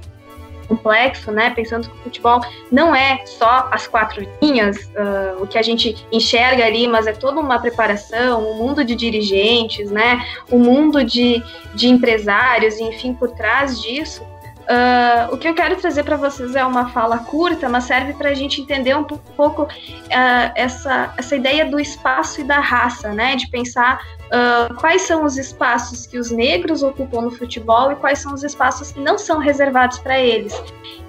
[0.68, 1.50] complexo, né?
[1.52, 6.06] Pensando que o futebol não é só as quatro linhas, uh, o que a gente
[6.12, 10.26] enxerga ali, mas é toda uma preparação, um mundo de dirigentes, né?
[10.50, 14.24] O um mundo de, de empresários, enfim, por trás disso.
[14.66, 18.30] Uh, o que eu quero trazer para vocês é uma fala curta, mas serve para
[18.30, 23.36] a gente entender um pouco uh, essa, essa ideia do espaço e da raça, né?
[23.36, 28.20] De pensar uh, quais são os espaços que os negros ocupam no futebol e quais
[28.20, 30.54] são os espaços que não são reservados para eles.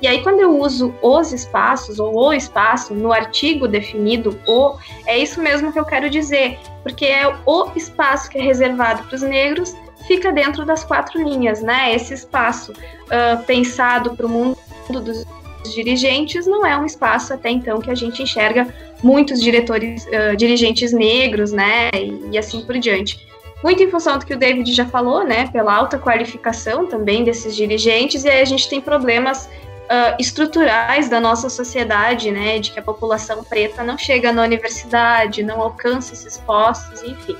[0.01, 4.77] E aí, quando eu uso os espaços ou o espaço no artigo definido o,
[5.07, 9.17] é isso mesmo que eu quero dizer, porque é o espaço que é reservado para
[9.17, 9.75] os negros
[10.07, 11.95] fica dentro das quatro linhas, né?
[11.95, 14.57] Esse espaço uh, pensado para o mundo
[14.89, 15.27] dos
[15.75, 20.93] dirigentes não é um espaço até então que a gente enxerga muitos diretores, uh, dirigentes
[20.93, 21.91] negros, né?
[21.95, 23.27] E, e, assim por diante.
[23.63, 25.49] Muito em função do que o David já falou, né?
[25.49, 31.21] Pela alta qualificação também desses dirigentes, e aí a gente tem problemas uh, estruturais da
[31.21, 32.59] nossa sociedade, né?
[32.59, 37.37] De que a população preta não chega na universidade, não alcança esses postos, enfim.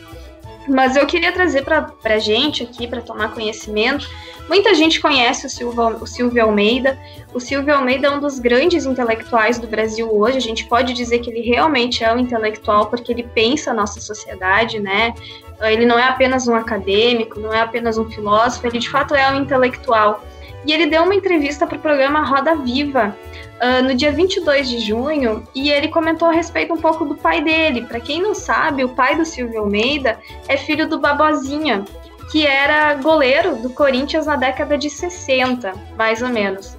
[0.69, 4.09] Mas eu queria trazer para a gente aqui, para tomar conhecimento.
[4.49, 6.99] Muita gente conhece o Silvio, o Silvio Almeida.
[7.35, 10.39] O Silvio Almeida é um dos grandes intelectuais do Brasil hoje.
[10.39, 14.01] A gente pode dizer que ele realmente é um intelectual porque ele pensa a nossa
[14.01, 15.15] sociedade, né?
[15.61, 19.31] Ele não é apenas um acadêmico, não é apenas um filósofo, ele de fato é
[19.33, 20.23] um intelectual.
[20.67, 23.17] E ele deu uma entrevista para o programa Roda Viva,
[23.63, 27.41] uh, no dia 22 de junho e ele comentou a respeito um pouco do pai
[27.41, 27.83] dele.
[27.83, 31.85] Para quem não sabe, o pai do Silvio Almeida é filho do Babozinha,
[32.31, 36.77] que era goleiro do Corinthians na década de 60, mais ou menos.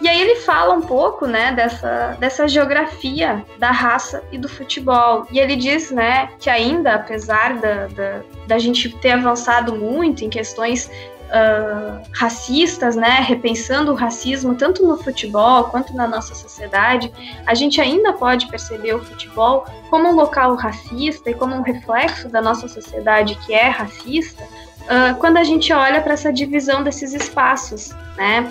[0.00, 5.26] E aí ele fala um pouco, né, dessa, dessa geografia da raça e do futebol.
[5.30, 10.30] E ele diz, né, que ainda, apesar da, da, da gente ter avançado muito em
[10.30, 10.88] questões
[11.28, 17.12] uh, racistas, né, repensando o racismo tanto no futebol quanto na nossa sociedade,
[17.46, 22.28] a gente ainda pode perceber o futebol como um local racista e como um reflexo
[22.28, 27.12] da nossa sociedade que é racista, uh, quando a gente olha para essa divisão desses
[27.12, 28.50] espaços, né?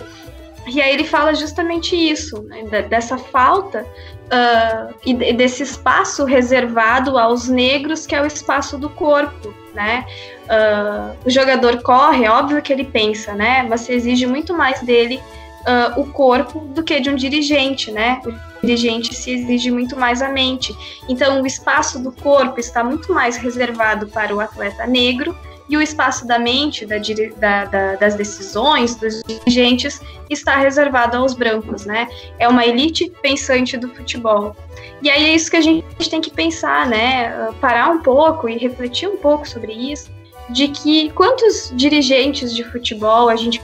[0.67, 3.85] E aí ele fala justamente isso, né, dessa falta
[4.27, 10.05] uh, e desse espaço reservado aos negros, que é o espaço do corpo, né?
[10.45, 13.65] Uh, o jogador corre, óbvio que ele pensa, né?
[13.69, 15.21] Você exige muito mais dele
[15.61, 18.19] uh, o corpo do que de um dirigente, né?
[18.25, 20.75] O dirigente se exige muito mais a mente.
[21.07, 25.37] Então, o espaço do corpo está muito mais reservado para o atleta negro
[25.69, 26.97] e o espaço da mente, da,
[27.37, 32.07] da, da, das decisões dos dirigentes, está reservado aos brancos, né?
[32.39, 34.55] É uma elite pensante do futebol.
[35.01, 37.51] E aí é isso que a gente tem que pensar, né?
[37.59, 40.09] Parar um pouco e refletir um pouco sobre isso,
[40.49, 43.61] de que quantos dirigentes de futebol a gente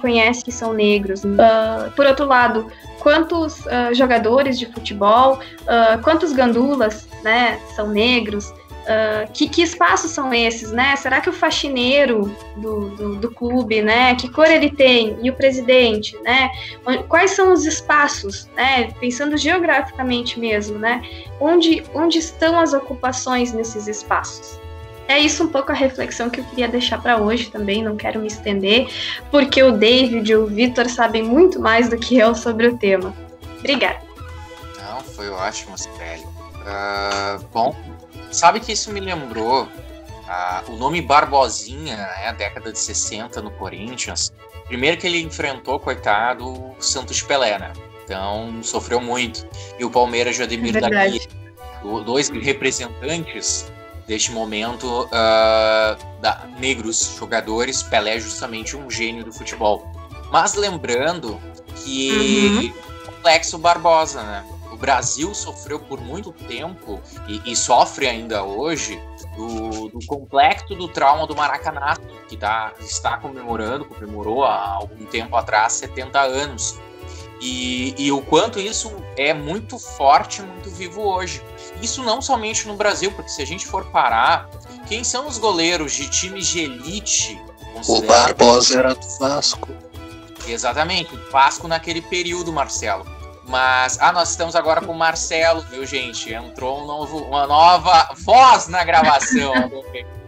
[0.00, 1.22] conhece que são negros.
[1.22, 2.66] Uh, por outro lado,
[3.00, 8.52] quantos uh, jogadores de futebol, uh, quantos gandulas, né, são negros?
[8.80, 10.96] Uh, que, que, espaços são esses, né?
[10.96, 14.14] Será que o faxineiro do, do, do, clube, né?
[14.14, 15.18] Que cor ele tem?
[15.22, 16.50] E o presidente, né?
[17.08, 18.90] Quais são os espaços, né?
[18.98, 21.02] Pensando geograficamente mesmo, né?
[21.38, 24.58] Onde, onde estão as ocupações nesses espaços?
[25.10, 28.20] É isso um pouco a reflexão que eu queria deixar para hoje também, não quero
[28.20, 28.88] me estender,
[29.28, 33.12] porque o David e o Vitor sabem muito mais do que eu sobre o tema.
[33.58, 34.00] Obrigada.
[34.78, 36.22] Não, foi ótimo, Sibeli.
[36.22, 37.74] Uh, bom,
[38.30, 39.68] Sabe que isso me lembrou
[40.28, 44.32] ah, o nome Barbosinha, né, década de 60 no Corinthians.
[44.66, 47.72] Primeiro que ele enfrentou, coitado, o Santos Pelé, né?
[48.04, 49.46] Então sofreu muito.
[49.78, 51.20] E o Palmeiras de Ademir é da Guia,
[52.04, 53.70] dois representantes
[54.06, 57.82] deste momento uh, da, negros jogadores.
[57.82, 59.90] Pelé é justamente um gênio do futebol.
[60.30, 61.40] Mas lembrando
[61.76, 62.90] que uhum.
[63.06, 64.44] Complexo Barbosa, né?
[64.80, 69.00] Brasil sofreu por muito tempo e, e sofre ainda hoje
[69.36, 75.36] do, do, complexo do trauma do Maracanato, que tá, está comemorando, comemorou há algum tempo
[75.36, 76.78] atrás 70 anos.
[77.42, 81.42] E, e, o quanto isso é muito forte, muito vivo hoje.
[81.80, 84.48] Isso não somente no Brasil, porque se a gente for parar,
[84.86, 87.40] quem são os goleiros de times de elite?
[87.88, 89.68] O Barbosa era do Vasco.
[90.46, 93.19] Exatamente, o Vasco naquele período, Marcelo.
[93.50, 96.32] Mas, ah, nós estamos agora com o Marcelo, viu, gente?
[96.32, 99.52] Entrou um novo, uma nova voz na gravação.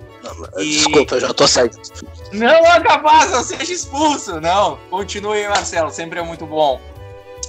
[0.56, 0.76] E...
[0.76, 1.76] Desculpa, eu já tô saindo.
[2.30, 4.40] Não, capaz, não seja expulso.
[4.40, 6.80] Não, continue, Marcelo, sempre é muito bom.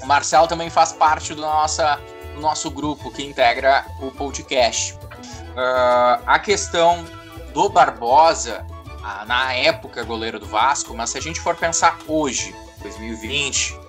[0.02, 2.00] O Marcelo também faz parte do, nossa,
[2.34, 4.94] do nosso grupo que integra o podcast.
[4.96, 7.06] Uh, a questão
[7.54, 12.56] do Barbosa, uh, na época goleiro do Vasco, mas se a gente for pensar hoje,
[12.82, 13.83] 2020,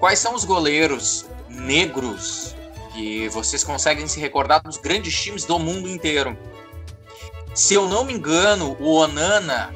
[0.00, 2.56] quais são os goleiros negros
[2.92, 6.36] que vocês conseguem se recordar dos grandes times do mundo inteiro?
[7.54, 9.72] Se eu não me engano, o Onana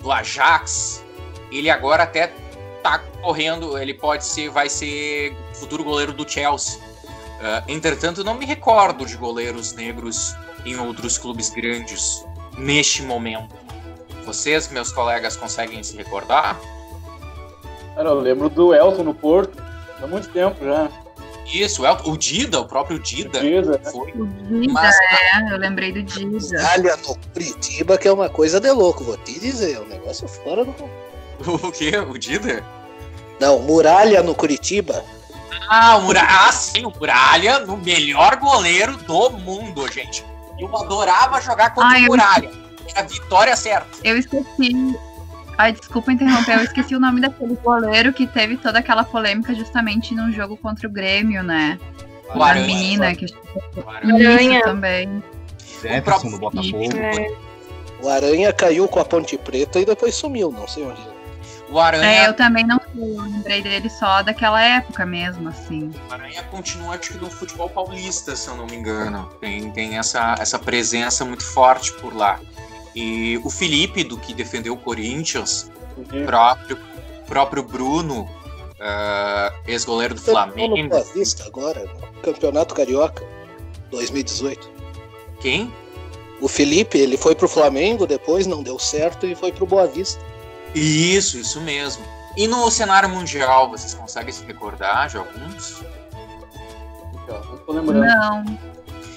[0.00, 1.04] do Ajax,
[1.50, 2.32] ele agora até
[2.82, 6.78] tá correndo, ele pode ser, vai ser futuro goleiro do Chelsea.
[6.78, 10.34] Uh, entretanto, não me recordo de goleiros negros
[10.64, 12.24] em outros clubes grandes
[12.56, 13.54] neste momento.
[14.24, 16.58] Vocês, meus colegas, conseguem se recordar?
[17.94, 19.62] Cara, eu lembro do Elton no Porto,
[20.02, 20.88] há muito tempo já.
[21.52, 23.38] Isso, o Dida, o próprio Dida.
[23.38, 23.90] O Dida, né?
[23.90, 24.10] foi.
[24.12, 26.70] O Dida, Mas, é, eu lembrei do Dida.
[26.72, 30.26] Olha no Curitiba, que é uma coisa de louco, vou te dizer, é um negócio
[30.26, 30.74] fora do.
[31.46, 31.96] O quê?
[31.98, 32.64] O Dida?
[33.40, 35.04] Não, Muralha no Curitiba.
[35.68, 40.24] Ah, o Muralha, ah, sim, o Muralha, no melhor goleiro do mundo, gente.
[40.58, 42.50] Eu adorava jogar contra Ai, o Muralha.
[42.90, 43.88] Era a vitória certa.
[44.04, 44.96] Eu esqueci.
[45.56, 50.14] Ai, desculpa interromper, eu esqueci o nome daquele goleiro que teve toda aquela polêmica justamente
[50.14, 51.78] num jogo contra o Grêmio, né?
[52.34, 53.26] O a Aranha, menina que
[53.76, 55.22] o Aranha também.
[55.80, 56.96] Jefferson no Botafogo.
[56.96, 57.36] É.
[58.02, 61.00] O Aranha caiu com a Ponte Preta e depois sumiu, não sei onde.
[61.70, 62.06] O Aranha.
[62.06, 65.90] É, eu também não sei, eu lembrei dele só daquela época mesmo, assim.
[66.08, 69.30] O Aranha continua, acho que, no futebol paulista, se eu não me engano.
[69.40, 72.38] Tem, tem essa, essa presença muito forte por lá.
[72.94, 76.24] E o Felipe, do que defendeu o Corinthians, o uhum.
[76.24, 76.78] próprio,
[77.26, 80.76] próprio Bruno, uh, ex-goleiro do Flamengo.
[80.76, 83.24] No Boa Vista agora, no Campeonato Carioca
[83.90, 84.70] 2018.
[85.40, 85.72] Quem?
[86.40, 90.22] O Felipe, ele foi pro Flamengo, depois não deu certo e foi pro Boa Vista.
[90.74, 92.04] Isso, isso mesmo.
[92.36, 95.82] E no cenário mundial, vocês conseguem se recordar de alguns?
[97.68, 98.73] Não.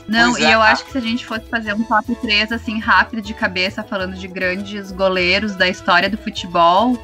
[0.07, 0.55] Não, pois e é.
[0.55, 3.83] eu acho que se a gente fosse fazer um top 3, assim, rápido de cabeça,
[3.83, 6.97] falando de grandes goleiros da história do futebol,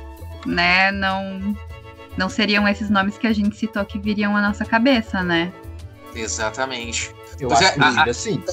[0.45, 1.55] né, não,
[2.17, 5.51] não seriam esses nomes que a gente citou que viriam à nossa cabeça, né?
[6.15, 7.13] Exatamente.
[7.39, 8.43] Eu pois acho é, que a, sim.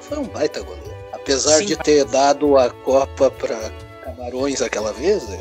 [0.00, 0.92] Foi um baita goleiro.
[1.12, 3.70] Apesar sim, de ter dado a Copa para
[4.04, 5.28] Camarões aquela vez.
[5.28, 5.38] Né?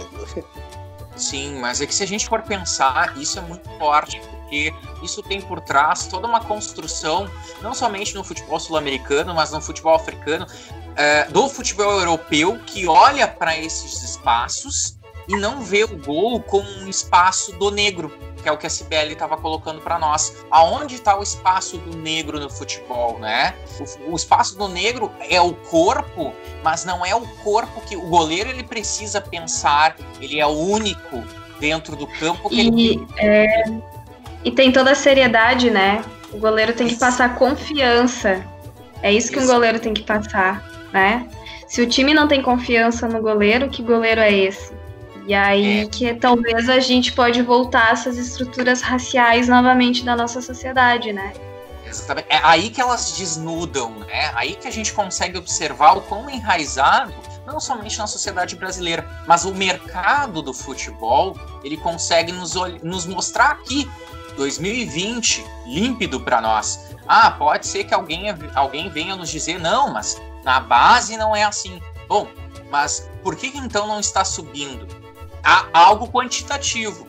[1.16, 5.24] Sim, mas é que se a gente for pensar, isso é muito forte, porque isso
[5.24, 7.30] tem por trás toda uma construção,
[7.62, 10.46] não somente no futebol sul-americano, mas no futebol africano,
[10.98, 16.70] é, do futebol europeu, que olha para esses espaços e não vê o gol como
[16.70, 18.12] um espaço do negro
[18.42, 20.44] que é o que a Cibele estava colocando para nós.
[20.50, 23.54] Aonde está o espaço do negro no futebol, né?
[24.08, 26.34] O, o, espaço do negro é o corpo,
[26.64, 29.96] mas não é o corpo que o goleiro ele precisa pensar.
[30.20, 31.24] Ele é o único
[31.60, 33.08] dentro do campo que e, ele.
[33.18, 33.64] É,
[34.44, 36.04] e tem toda a seriedade, né?
[36.32, 38.44] O goleiro tem que passar confiança.
[39.02, 41.28] É isso que um goleiro tem que passar, né?
[41.68, 44.74] Se o time não tem confiança no goleiro, que goleiro é esse?
[45.28, 45.86] E aí é.
[45.88, 51.34] que talvez a gente pode voltar a essas estruturas raciais novamente da nossa sociedade, né?
[51.86, 52.28] Exatamente.
[52.30, 54.32] É aí que elas desnudam, né?
[54.34, 57.14] Aí que a gente consegue observar o quão enraizado,
[57.46, 63.52] não somente na sociedade brasileira, mas o mercado do futebol, ele consegue nos, nos mostrar
[63.52, 63.90] aqui,
[64.42, 66.96] 2020, límpido para nós.
[67.08, 68.26] Ah, pode ser que alguém,
[68.56, 71.80] alguém venha nos dizer, não, mas na base não é assim.
[72.08, 72.28] Bom,
[72.70, 74.88] mas por que então não está subindo?
[75.44, 77.06] há algo quantitativo.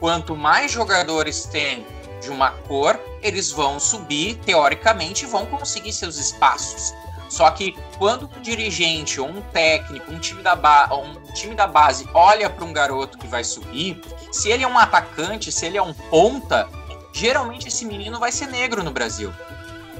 [0.00, 1.86] Quanto mais jogadores tem
[2.20, 6.94] de uma cor, eles vão subir, teoricamente, vão conseguir seus espaços.
[7.34, 11.66] Só que quando um dirigente ou um técnico, um time da, ba um time da
[11.66, 15.76] base olha para um garoto que vai subir, se ele é um atacante, se ele
[15.76, 16.68] é um ponta,
[17.12, 19.32] geralmente esse menino vai ser negro no Brasil.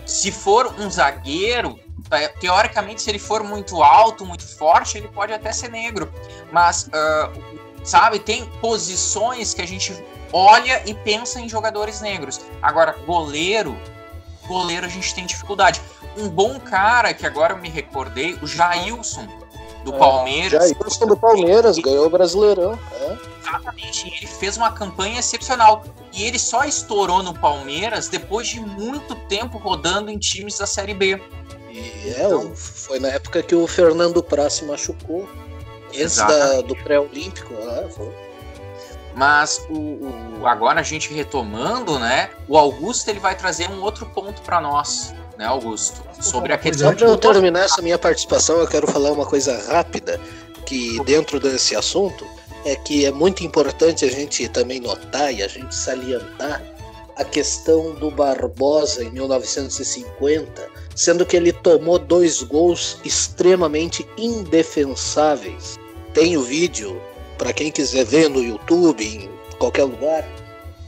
[0.07, 1.77] Se for um zagueiro,
[2.39, 6.13] teoricamente, se ele for muito alto, muito forte, ele pode até ser negro.
[6.53, 8.21] Mas uh, sabe?
[8.21, 9.93] Tem posições que a gente
[10.33, 12.41] olha e pensa em jogadores negros.
[12.63, 13.77] Agora, goleiro,
[14.47, 15.81] goleiro a gente tem dificuldade.
[16.17, 19.27] Um bom cara que agora eu me recordei, o Jailson
[19.85, 20.69] do é, Palmeiras.
[20.69, 22.79] Jailson do Palmeiras ganhou o Brasileirão.
[22.93, 23.35] É.
[23.41, 25.85] Exatamente, ele fez uma campanha excepcional.
[26.13, 30.95] E ele só estourou no Palmeiras depois de muito tempo rodando em times da Série
[30.95, 31.21] B.
[31.71, 35.29] E é, então, foi na época que o Fernando Praz se machucou.
[35.91, 37.89] Antes da, do pré-olímpico, né?
[39.15, 39.75] Mas o,
[40.41, 42.31] o, agora a gente retomando, né?
[42.49, 45.15] O Augusto ele vai trazer um outro ponto para nós.
[45.39, 46.03] né, Augusto?
[46.21, 46.91] Sobre a questão.
[46.91, 50.21] Só para eu terminar essa minha participação, eu quero falar uma coisa rápida
[50.67, 52.27] que dentro desse assunto
[52.65, 56.63] é que é muito importante a gente também notar e a gente salientar
[57.17, 65.79] a questão do Barbosa em 1950, sendo que ele tomou dois gols extremamente indefensáveis.
[66.13, 67.01] Tem o vídeo
[67.37, 69.29] para quem quiser ver no YouTube, em
[69.59, 70.25] qualquer lugar.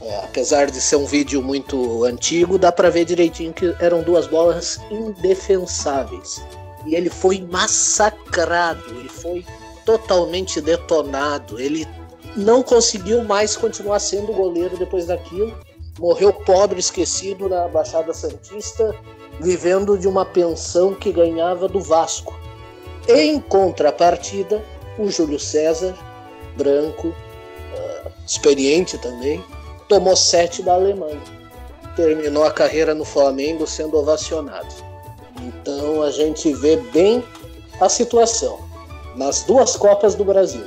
[0.01, 4.27] É, apesar de ser um vídeo muito antigo, dá para ver direitinho que eram duas
[4.27, 6.41] bolas indefensáveis.
[6.85, 9.45] E ele foi massacrado, ele foi
[9.83, 11.59] totalmente detonado.
[11.59, 11.87] Ele
[12.35, 15.57] não conseguiu mais continuar sendo goleiro depois daquilo.
[15.99, 18.95] Morreu pobre, esquecido na Baixada Santista,
[19.39, 22.37] vivendo de uma pensão que ganhava do Vasco.
[23.07, 24.63] Em contrapartida,
[24.99, 25.97] o Júlio César,
[26.57, 29.43] branco, uh, experiente também,
[29.87, 31.21] tomou sete da Alemanha.
[31.95, 34.73] Terminou a carreira no Flamengo sendo ovacionado.
[35.41, 37.23] Então a gente vê bem
[37.79, 38.59] a situação.
[39.15, 40.65] Nas duas Copas do Brasil,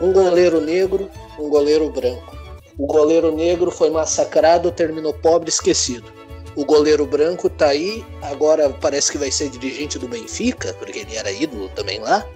[0.00, 2.36] um goleiro negro, um goleiro branco.
[2.78, 6.12] O goleiro negro foi massacrado, terminou pobre, esquecido.
[6.54, 11.16] O goleiro branco tá aí, agora parece que vai ser dirigente do Benfica, porque ele
[11.16, 12.26] era ídolo também lá,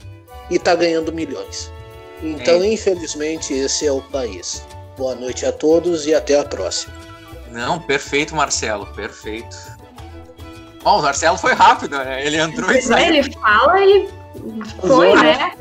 [0.51, 1.71] e tá ganhando milhões.
[2.23, 2.73] Então, é.
[2.73, 4.65] infelizmente, esse é o país.
[4.97, 6.95] Boa noite a todos e até a próxima.
[7.51, 9.57] Não, perfeito, Marcelo, perfeito.
[10.83, 12.25] Bom, o Marcelo foi rápido, né?
[12.25, 13.15] Ele entrou e saiu.
[13.15, 14.09] Ele fala e
[14.81, 15.53] foi, né?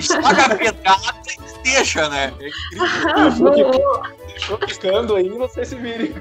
[0.00, 2.32] Joga a pedrada e deixa, né?
[2.40, 3.70] É incrível.
[4.36, 6.14] Estou ficando aí, você se vire.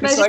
[0.00, 0.24] Mas só,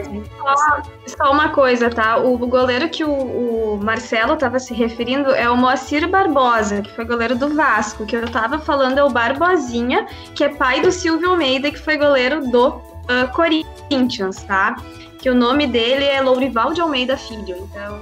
[1.07, 2.17] só, uma coisa, tá?
[2.17, 7.05] O goleiro que o, o Marcelo estava se referindo é o Moacir Barbosa, que foi
[7.05, 8.05] goleiro do Vasco.
[8.05, 11.97] Que eu estava falando é o Barbosinha, que é pai do Silvio Almeida, que foi
[11.97, 14.75] goleiro do uh, Corinthians, tá?
[15.19, 17.69] Que o nome dele é Lourival de Almeida Filho.
[17.69, 18.01] Então,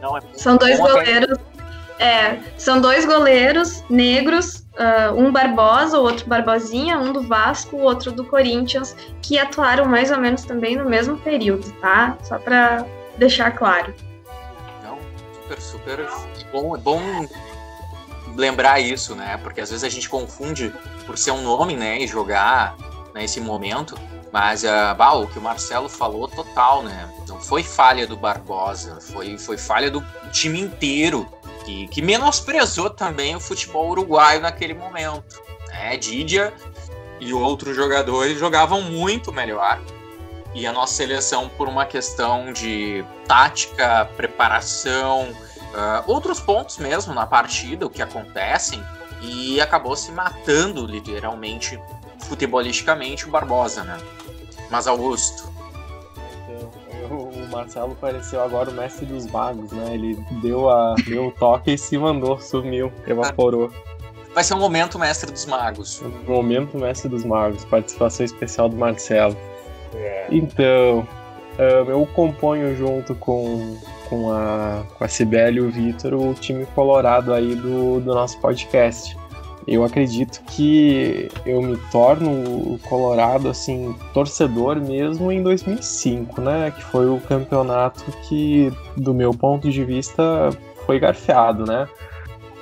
[0.00, 1.38] Não, é são dois goleiros.
[1.98, 7.80] É, são dois goleiros negros uh, um Barbosa, o outro Barbosinha, um do Vasco, o
[7.80, 12.16] outro do Corinthians, que atuaram mais ou menos também no mesmo período, tá?
[12.22, 12.86] Só para
[13.16, 13.92] deixar claro.
[14.82, 14.98] Não,
[15.34, 16.08] super, super
[16.52, 17.00] bom, é bom
[18.36, 19.38] lembrar isso, né?
[19.42, 20.72] Porque às vezes a gente confunde
[21.04, 22.76] por ser um nome, né, e jogar
[23.14, 23.98] nesse momento.
[24.30, 27.08] Mas uh, bah, o que o Marcelo falou, total, né?
[27.26, 31.26] Não foi falha do Barbosa, foi, foi falha do time inteiro
[31.68, 35.42] que, que menosprezou também o futebol uruguaio naquele momento.
[35.66, 35.98] Né?
[35.98, 36.54] Didia
[37.20, 39.78] e outros jogadores jogavam muito melhor.
[40.54, 47.26] E a nossa seleção, por uma questão de tática, preparação, uh, outros pontos mesmo na
[47.26, 48.82] partida, o que acontecem,
[49.20, 51.78] e acabou se matando literalmente,
[52.20, 53.98] futebolisticamente, o Barbosa, né?
[54.70, 55.52] Mas Augusto,
[57.50, 59.94] Marcelo pareceu agora o mestre dos magos, né?
[59.94, 63.70] Ele deu, a, deu o toque e se mandou, sumiu, evaporou.
[64.34, 66.02] Vai ser um momento mestre dos magos.
[66.02, 69.36] Um momento mestre dos magos, participação especial do Marcelo.
[69.94, 70.26] É.
[70.30, 71.06] Então,
[71.58, 73.76] eu componho junto com,
[74.08, 78.38] com, a, com a Cibele e o Vitor o time colorado aí do, do nosso
[78.38, 79.16] podcast
[79.74, 86.70] eu acredito que eu me torno o Colorado assim torcedor mesmo em 2005, né?
[86.70, 90.50] Que foi o campeonato que, do meu ponto de vista,
[90.86, 91.86] foi garfeado, né?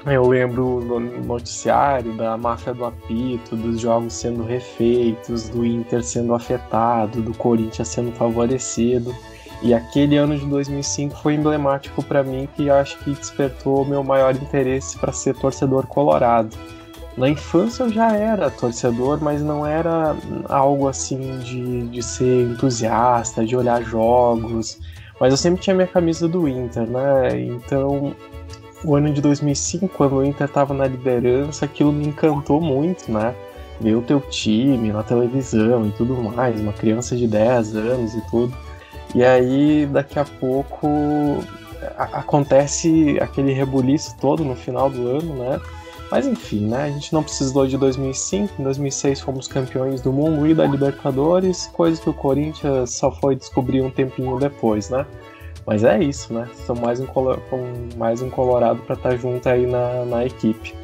[0.04, 6.32] Eu lembro no noticiário da máfia do apito, dos jogos sendo refeitos, do Inter sendo
[6.32, 9.14] afetado, do Corinthians sendo favorecido.
[9.62, 14.34] E aquele ano de 2005 foi emblemático para mim que acho que despertou meu maior
[14.34, 16.57] interesse para ser torcedor colorado.
[17.16, 20.14] Na infância eu já era torcedor, mas não era
[20.48, 24.78] algo assim de, de ser entusiasta, de olhar jogos.
[25.18, 27.40] Mas eu sempre tinha minha camisa do Inter, né?
[27.40, 28.14] Então,
[28.84, 33.34] o ano de 2005, quando o Inter estava na liderança, aquilo me encantou muito, né?
[33.80, 38.20] Ver o teu time na televisão e tudo mais, uma criança de 10 anos e
[38.30, 38.54] tudo.
[39.14, 40.86] E aí, daqui a pouco,
[41.96, 45.60] acontece aquele rebuliço todo no final do ano, né?
[46.11, 46.84] Mas enfim, né?
[46.84, 48.61] A gente não precisou de 2005.
[48.61, 53.34] Em 2006 fomos campeões do mundo e da Libertadores, coisa que o Corinthians só foi
[53.34, 55.04] descobrir um tempinho depois, né?
[55.66, 56.48] Mas é isso, né?
[56.64, 57.07] São mais um,
[57.96, 60.74] mais um Colorado para estar tá junto aí na, na equipe.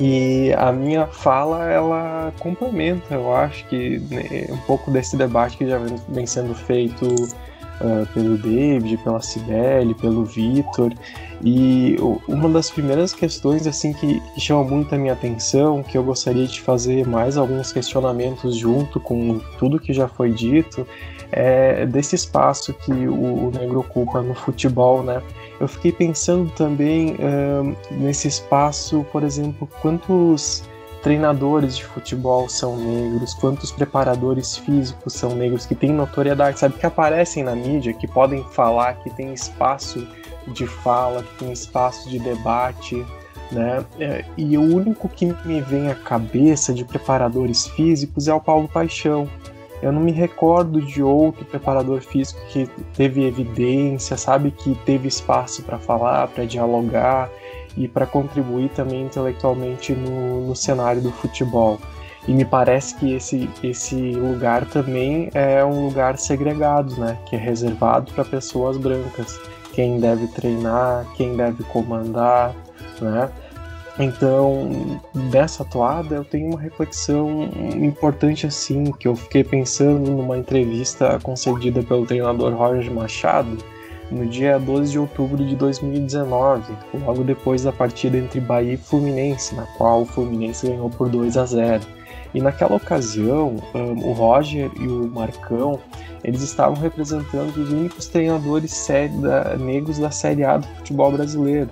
[0.00, 5.66] E a minha fala, ela complementa, eu acho que né, um pouco desse debate que
[5.66, 5.78] já
[6.08, 10.92] vem sendo feito uh, pelo David, pela Cibele, pelo Vitor.
[11.44, 16.46] E uma das primeiras questões assim que, chama muito a minha atenção, que eu gostaria
[16.46, 20.86] de fazer mais alguns questionamentos junto com tudo que já foi dito,
[21.30, 25.22] é desse espaço que o, negro ocupa no futebol, né?
[25.60, 27.16] Eu fiquei pensando também
[27.90, 30.64] nesse espaço, por exemplo, quantos
[31.02, 36.86] treinadores de futebol são negros, quantos preparadores físicos são negros que têm notoriedade, sabe, que
[36.86, 40.06] aparecem na mídia, que podem falar, que tem espaço
[40.48, 43.04] de fala, que tem espaço de debate,
[43.50, 43.84] né?
[43.98, 48.68] É, e o único que me vem à cabeça de preparadores físicos é o Paulo
[48.68, 49.28] Paixão.
[49.80, 55.62] Eu não me recordo de outro preparador físico que teve evidência, sabe, que teve espaço
[55.62, 57.30] para falar, para dialogar
[57.76, 61.78] e para contribuir também intelectualmente no, no cenário do futebol.
[62.26, 67.16] E me parece que esse, esse lugar também é um lugar segregado, né?
[67.26, 69.40] Que é reservado para pessoas brancas.
[69.78, 72.52] Quem deve treinar, quem deve comandar,
[73.00, 73.30] né?
[73.96, 75.00] Então,
[75.30, 81.80] dessa toada, eu tenho uma reflexão importante assim, que eu fiquei pensando numa entrevista concedida
[81.80, 83.56] pelo treinador Roger Machado,
[84.10, 86.72] no dia 12 de outubro de 2019,
[87.06, 91.36] logo depois da partida entre Bahia e Fluminense, na qual o Fluminense ganhou por 2
[91.36, 91.86] a 0.
[92.34, 95.78] E naquela ocasião, um, o Roger e o Marcão,
[96.24, 98.88] eles estavam representando os únicos treinadores
[99.58, 101.70] negros da Série A do futebol brasileiro.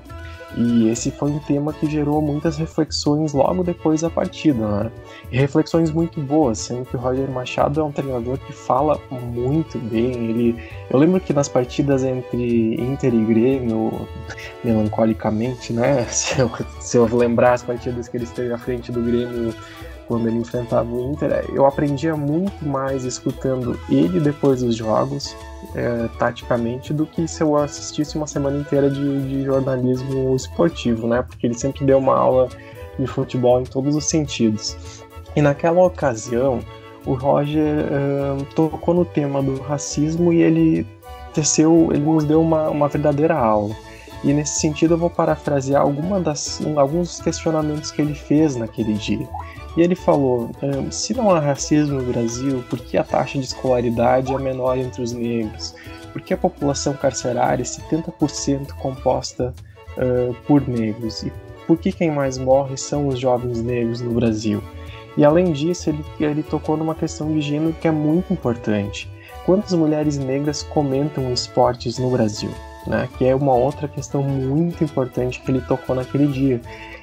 [0.57, 4.91] E esse foi um tema que gerou muitas reflexões logo depois da partida, né?
[5.31, 9.79] E reflexões muito boas, sendo que o Roger Machado é um treinador que fala muito
[9.79, 10.13] bem.
[10.13, 14.09] Ele, eu lembro que nas partidas entre Inter e Grêmio,
[14.65, 16.05] melancolicamente, né?
[16.09, 19.55] Se eu, se eu lembrar as partidas que ele esteve à frente do Grêmio
[20.07, 25.37] quando ele enfrentava o Inter, eu aprendia muito mais escutando ele depois dos jogos,
[25.75, 31.23] é, taticamente, do que se eu assistisse uma semana inteira de, de, jornalismo esportivo, né?
[31.23, 32.49] Porque ele sempre deu uma aula
[32.99, 34.77] de futebol em todos os sentidos.
[35.35, 36.61] E naquela ocasião,
[37.05, 40.87] o Roger uh, tocou no tema do racismo e ele
[41.35, 43.75] teceu, ele nos deu uma, uma verdadeira aula.
[44.25, 49.29] E nesse sentido eu vou parafrasear alguma das, alguns questionamentos que ele fez naquele dia.
[49.77, 50.51] E ele falou:
[50.91, 55.03] se não há racismo no Brasil, por que a taxa de escolaridade é menor entre
[55.03, 55.75] os negros?
[56.13, 59.55] Por que a população carcerária é 70% composta
[59.99, 61.23] uh, por negros?
[61.23, 61.33] E
[61.67, 64.63] por que quem mais morre são os jovens negros no Brasil?
[65.17, 69.11] E além disso, ele, ele tocou numa questão de gênero que é muito importante.
[69.45, 72.51] Quantas mulheres negras comentam esportes no Brasil?
[72.87, 73.09] Né?
[73.19, 76.61] Que é uma outra questão muito importante que ele tocou naquele dia.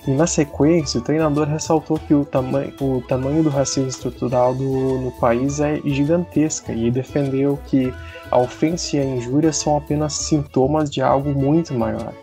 [0.07, 4.99] E na sequência, o treinador ressaltou que o, tama o tamanho do racismo estrutural do,
[4.99, 7.93] no país é gigantesca e defendeu que
[8.29, 12.13] a ofensa e a injúria são apenas sintomas de algo muito maior.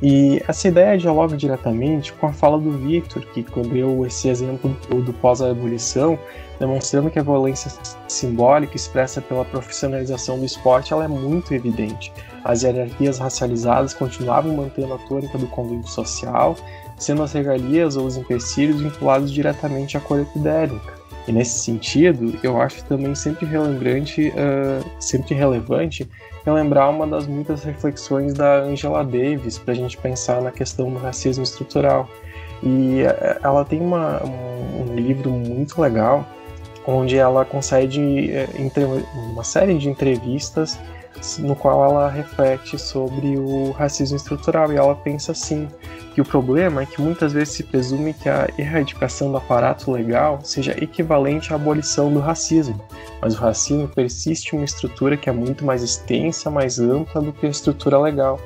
[0.00, 5.12] E essa ideia dialoga diretamente com a fala do Victor, que deu esse exemplo do,
[5.12, 6.18] pós-abolição,
[6.58, 7.70] demonstrando que a violência
[8.06, 12.12] simbólica expressa pela profissionalização do esporte ela é muito evidente.
[12.44, 16.56] As hierarquias racializadas continuavam mantendo a tônica do convívio social,
[16.96, 20.98] sendo as regalias ou os empecilhos vinculados diretamente à cor epidérmica.
[21.26, 26.08] E nesse sentido, eu acho também sempre relembrante, uh, sempre relevante
[26.42, 30.98] relembrar uma das muitas reflexões da Angela Davis para a gente pensar na questão do
[30.98, 32.08] racismo estrutural.
[32.62, 36.26] E uh, ela tem uma, um, um, livro muito legal
[36.86, 40.78] onde ela concede uh, uma série de entrevistas
[41.38, 45.68] no qual ela reflete sobre o racismo estrutural e ela pensa assim
[46.14, 50.40] que o problema é que muitas vezes se presume que a erradicação do aparato legal
[50.42, 52.80] seja equivalente à abolição do racismo,
[53.20, 57.32] mas o racismo persiste em uma estrutura que é muito mais extensa, mais ampla do
[57.32, 58.40] que a estrutura legal.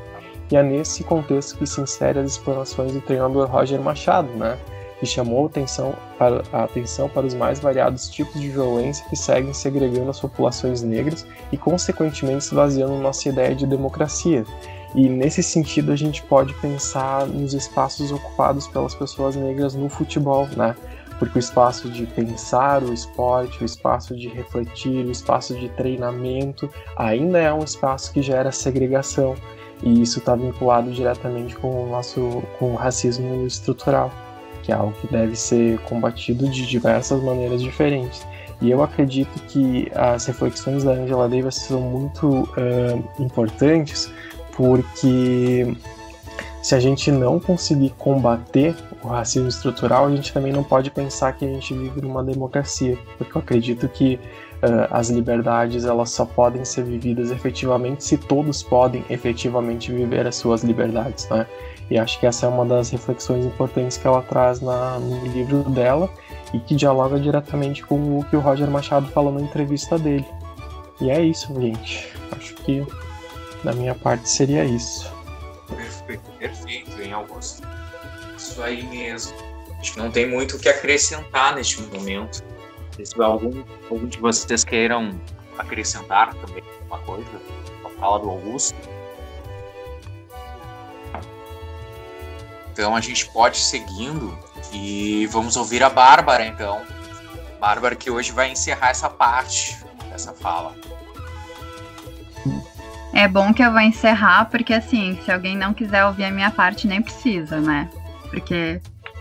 [0.50, 4.58] E é nesse contexto que se insere as explanações do treinador Roger Machado, né?
[5.02, 9.52] Que chamou atenção para, a atenção para os mais variados tipos de violência que seguem
[9.52, 14.44] segregando as populações negras e, consequentemente, esvaziando nossa ideia de democracia.
[14.94, 20.46] E nesse sentido, a gente pode pensar nos espaços ocupados pelas pessoas negras no futebol,
[20.56, 20.76] né?
[21.18, 26.70] Porque o espaço de pensar o esporte, o espaço de refletir, o espaço de treinamento
[26.96, 29.34] ainda é um espaço que gera segregação.
[29.82, 34.12] E isso está vinculado diretamente com o nosso com o racismo estrutural
[34.62, 38.26] que é algo que deve ser combatido de diversas maneiras diferentes.
[38.60, 44.10] E eu acredito que as reflexões da Angela Davis são muito uh, importantes
[44.52, 45.76] porque
[46.62, 51.32] se a gente não conseguir combater o racismo estrutural, a gente também não pode pensar
[51.32, 54.14] que a gente vive numa democracia, porque eu acredito que
[54.62, 60.36] uh, as liberdades elas só podem ser vividas efetivamente se todos podem efetivamente viver as
[60.36, 61.46] suas liberdades, né?
[61.90, 65.62] E acho que essa é uma das reflexões importantes que ela traz na, no livro
[65.70, 66.10] dela
[66.52, 70.26] e que dialoga diretamente com o que o Roger Machado falou na entrevista dele.
[71.00, 72.08] E é isso, gente.
[72.30, 72.86] Acho que
[73.64, 75.10] da minha parte seria isso.
[75.68, 77.66] Perfeito, perfeito, hein, Augusto?
[78.36, 79.34] Isso aí mesmo.
[79.80, 82.44] Acho que não tem muito o que acrescentar neste momento.
[83.02, 85.18] Se algum, algum de vocês queiram
[85.58, 87.40] acrescentar também alguma coisa,
[87.84, 88.76] a fala do Augusto.
[92.72, 94.36] Então a gente pode ir seguindo
[94.72, 96.80] e vamos ouvir a Bárbara, então.
[97.60, 99.76] Bárbara que hoje vai encerrar essa parte
[100.08, 100.74] dessa fala.
[103.12, 106.50] É bom que eu vou encerrar, porque assim, se alguém não quiser ouvir a minha
[106.50, 107.90] parte, nem precisa, né?
[108.30, 108.80] Porque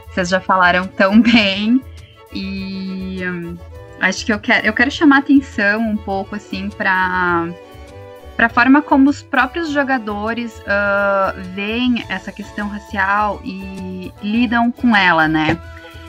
[0.10, 1.84] vocês já falaram tão bem
[2.34, 3.58] e hum,
[4.00, 7.50] acho que eu quero, eu quero chamar atenção um pouco, assim, para
[8.42, 14.96] para a forma como os próprios jogadores uh, veem essa questão racial e lidam com
[14.96, 15.62] ela, né?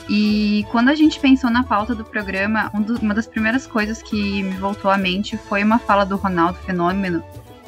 [0.09, 4.03] E quando a gente pensou na pauta do programa, um do, uma das primeiras coisas
[4.03, 7.22] que me voltou à mente foi uma fala do Ronaldo Fenômeno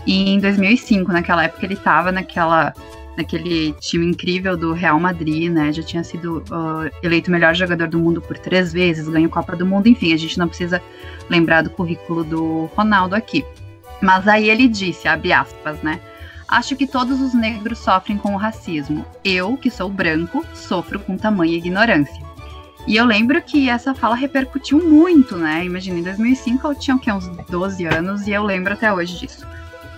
[0.07, 1.13] em 2005.
[1.13, 2.73] Naquela época ele estava naquela
[3.19, 5.75] naquele time incrível do Real Madrid, né?
[5.75, 9.67] Já tinha sido uh, eleito melhor jogador do mundo por três vezes, ganhou Copa do
[9.67, 10.81] Mundo, enfim, a gente não precisa
[11.29, 13.45] lembrar do currículo do Ronaldo aqui.
[14.05, 15.99] Mas aí ele disse, abre aspas, né?
[16.47, 19.03] Acho que todos os negros sofrem com o racismo.
[19.25, 22.23] Eu, que sou branco, sofro com tamanha ignorância.
[22.87, 25.65] E eu lembro que essa fala repercutiu muito, né?
[25.65, 27.11] Imagina, em 2005 eu tinha o quê?
[27.11, 29.47] uns 12 anos e eu lembro até hoje disso.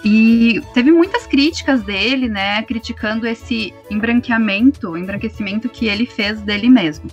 [0.04, 7.10] E teve muitas críticas dele, né, criticando esse embranqueamento, embranquecimento que ele fez dele mesmo.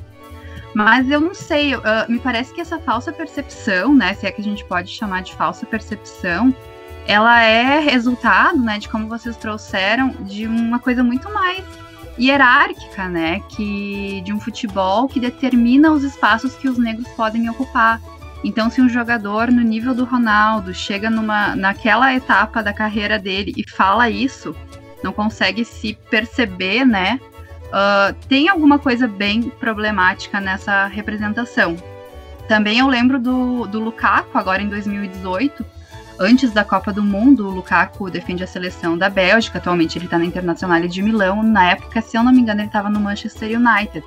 [0.75, 4.41] Mas eu não sei, uh, me parece que essa falsa percepção, né, se é que
[4.41, 6.55] a gente pode chamar de falsa percepção,
[7.07, 11.63] ela é resultado, né, de como vocês trouxeram, de uma coisa muito mais
[12.17, 17.99] hierárquica, né, que de um futebol que determina os espaços que os negros podem ocupar.
[18.43, 23.53] Então, se um jogador no nível do Ronaldo chega numa, naquela etapa da carreira dele
[23.55, 24.55] e fala isso,
[25.03, 27.19] não consegue se perceber, né?
[27.67, 31.75] Uh, tem alguma coisa bem problemática nessa representação.
[32.47, 35.65] Também eu lembro do, do Lukaku, agora em 2018,
[36.19, 40.17] antes da Copa do Mundo, o Lukaku defende a seleção da Bélgica, atualmente ele está
[40.17, 43.59] na Internacional de Milão, na época, se eu não me engano, ele estava no Manchester
[43.59, 44.05] United.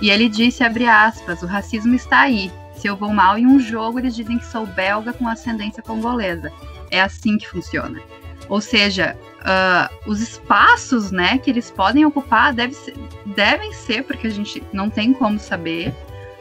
[0.00, 3.58] E ele disse, abre aspas, o racismo está aí, se eu vou mal em um
[3.58, 6.52] jogo, eles dizem que sou belga com ascendência congolesa.
[6.90, 8.00] É assim que funciona.
[8.48, 12.94] Ou seja, uh, os espaços né, que eles podem ocupar deve ser,
[13.34, 15.88] devem ser, porque a gente não tem como saber,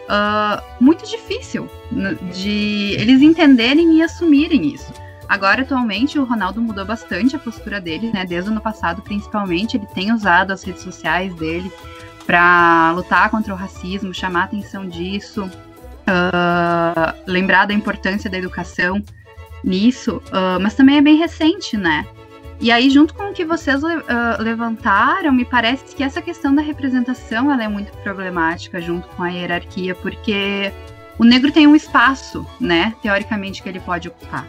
[0.05, 1.69] uh, muito difícil
[2.33, 4.93] de eles entenderem e assumirem isso.
[5.27, 8.25] Agora, atualmente, o Ronaldo mudou bastante a postura dele, né?
[8.25, 11.71] Desde o ano passado, principalmente, ele tem usado as redes sociais dele
[12.25, 19.03] para lutar contra o racismo, chamar a atenção disso, uh, lembrar da importância da educação
[19.63, 22.05] nisso, uh, mas também é bem recente, né?
[22.59, 23.87] E aí, junto com o que vocês uh,
[24.39, 29.29] levantaram, me parece que essa questão da representação ela é muito problemática junto com a
[29.29, 30.71] hierarquia, porque
[31.19, 34.47] o negro tem um espaço, né, teoricamente, que ele pode ocupar.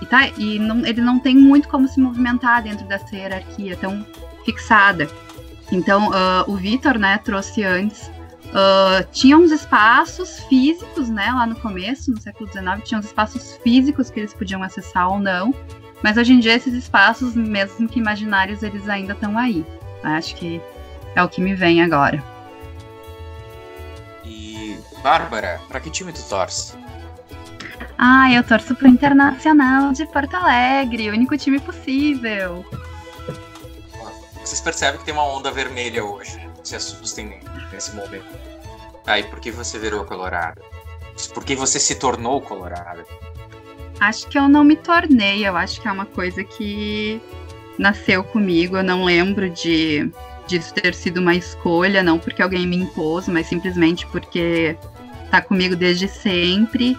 [0.00, 4.04] E, tá, e não, ele não tem muito como se movimentar dentro dessa hierarquia tão
[4.44, 5.08] fixada.
[5.72, 8.10] Então, uh, o Vitor, né, trouxe antes
[8.48, 13.58] Uh, tinha uns espaços físicos, né, lá no começo, no século XIX, tinha uns espaços
[13.62, 15.54] físicos que eles podiam acessar ou não,
[16.02, 19.66] mas hoje em dia esses espaços, mesmo que imaginários, eles ainda estão aí.
[20.02, 20.62] Acho que
[21.14, 22.24] é o que me vem agora.
[24.24, 26.74] E, Bárbara, para que time tu torce?
[27.98, 32.64] Ah, eu torço pro Internacional de Porto Alegre, o único time possível.
[34.40, 36.38] Vocês percebem que tem uma onda vermelha hoje.
[36.62, 37.40] Se assustem
[37.72, 38.24] nesse momento.
[39.04, 40.62] Aí, por que você virou colorada?
[41.34, 43.04] Por que você se tornou colorada?
[43.98, 47.20] Acho que eu não me tornei, eu acho que é uma coisa que
[47.76, 48.76] nasceu comigo.
[48.76, 50.08] Eu não lembro de
[50.46, 54.76] disso ter sido uma escolha, não porque alguém me impôs, mas simplesmente porque
[55.30, 56.96] tá comigo desde sempre.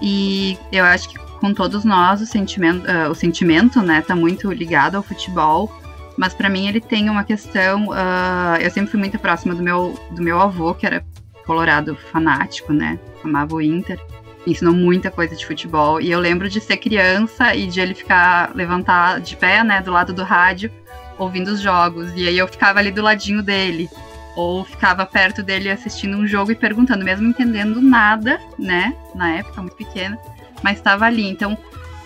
[0.00, 4.50] E eu acho que com todos nós o sentimento, uh, o sentimento, né, tá muito
[4.52, 5.72] ligado ao futebol.
[6.16, 7.88] Mas para mim ele tem uma questão.
[7.88, 11.04] Uh, eu sempre fui muito próxima do meu, do meu avô, que era
[11.44, 12.98] colorado fanático, né?
[13.22, 14.00] Amava o Inter.
[14.46, 16.00] ensinou muita coisa de futebol.
[16.00, 19.92] E eu lembro de ser criança e de ele ficar levantar de pé, né, do
[19.92, 20.70] lado do rádio,
[21.18, 22.10] ouvindo os jogos.
[22.16, 23.88] E aí eu ficava ali do ladinho dele.
[24.36, 28.94] Ou ficava perto dele assistindo um jogo e perguntando, mesmo entendendo nada, né?
[29.14, 30.18] Na época, muito pequena,
[30.62, 31.26] mas estava ali.
[31.26, 31.56] Então,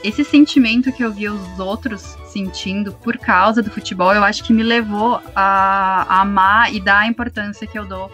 [0.02, 4.52] esse sentimento que eu vi os outros sentindo por causa do futebol, eu acho que
[4.52, 8.10] me levou a, a amar e dar a importância que eu dou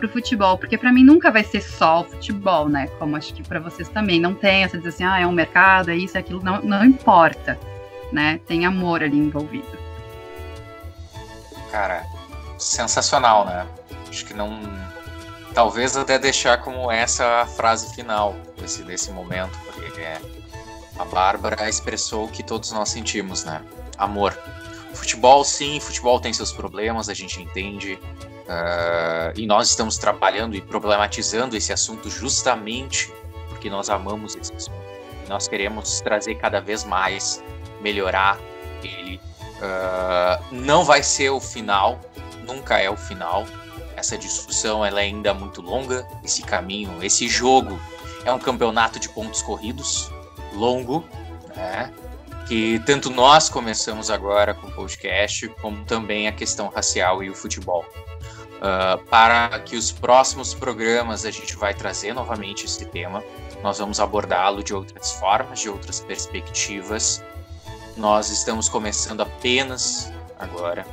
[0.00, 2.88] pro futebol, porque para mim nunca vai ser só o futebol, né?
[2.98, 5.90] Como acho que para vocês também não tem essa dizer assim, ah, é um mercado,
[5.90, 7.58] é isso, é aquilo, não, não importa,
[8.10, 8.40] né?
[8.46, 9.78] Tem amor ali envolvido.
[11.70, 12.04] Cara,
[12.60, 13.66] sensacional, né?
[14.08, 14.60] Acho que não
[15.54, 20.20] talvez até deixar como essa a frase final desse, desse momento, porque é,
[20.98, 23.62] a Bárbara expressou o que todos nós sentimos, né?
[23.98, 24.36] Amor.
[24.94, 27.94] Futebol, sim, futebol tem seus problemas, a gente entende.
[27.94, 33.12] Uh, e nós estamos trabalhando e problematizando esse assunto justamente
[33.48, 34.80] porque nós amamos esse assunto.
[35.24, 37.44] E nós queremos trazer cada vez mais,
[37.80, 38.38] melhorar
[38.82, 39.20] ele.
[39.58, 42.00] Uh, não vai ser o final,
[42.52, 43.46] nunca é o final.
[43.96, 46.06] Essa discussão ela é ainda muito longa.
[46.24, 47.78] Esse caminho, esse jogo
[48.24, 50.10] é um campeonato de pontos corridos,
[50.54, 51.04] longo,
[51.54, 51.92] né?
[52.46, 57.34] que tanto nós começamos agora com o podcast, como também a questão racial e o
[57.34, 57.84] futebol.
[58.56, 63.22] Uh, para que os próximos programas a gente vai trazer novamente esse tema.
[63.62, 67.22] Nós vamos abordá-lo de outras formas, de outras perspectivas.
[67.96, 70.84] Nós estamos começando apenas agora.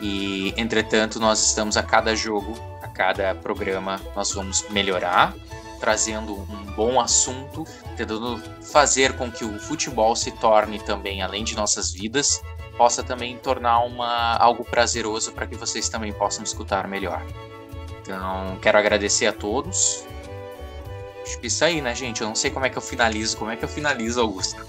[0.00, 5.34] E, entretanto, nós estamos a cada jogo, a cada programa, nós vamos melhorar,
[5.80, 7.64] trazendo um bom assunto,
[7.96, 12.42] tentando fazer com que o futebol se torne também, além de nossas vidas,
[12.76, 17.24] possa também tornar uma, algo prazeroso para que vocês também possam escutar melhor.
[18.02, 20.04] Então, quero agradecer a todos.
[21.22, 22.20] Acho que isso aí, né, gente?
[22.20, 23.36] Eu não sei como é que eu finalizo.
[23.36, 24.64] Como é que eu finalizo, Augusto?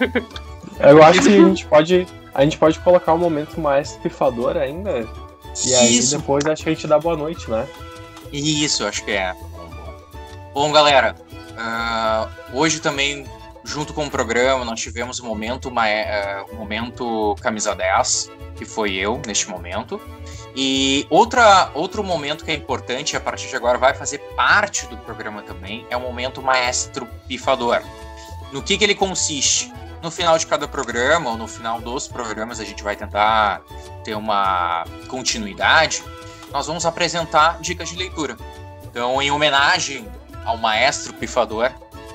[0.80, 5.06] Eu acho que a gente pode, a gente pode colocar um momento mais pifador ainda.
[5.64, 6.18] E aí isso.
[6.18, 7.66] depois acho que a gente dá boa noite, né?
[8.32, 9.34] Isso, acho que é.
[10.52, 11.14] Bom, galera,
[11.52, 13.24] uh, hoje também
[13.64, 18.64] junto com o programa, nós tivemos um momento, uma, uh, um momento camisa 10, que
[18.64, 20.00] foi eu neste momento.
[20.54, 24.96] E outra, outro momento que é importante, a partir de agora vai fazer parte do
[24.98, 27.82] programa também, é o momento maestro pifador.
[28.52, 29.72] No que, que ele consiste?
[30.04, 33.62] No final de cada programa, ou no final dos programas, a gente vai tentar
[34.04, 36.04] ter uma continuidade.
[36.52, 38.36] Nós vamos apresentar dicas de leitura.
[38.82, 40.06] Então, em homenagem
[40.44, 41.72] ao maestro pifador,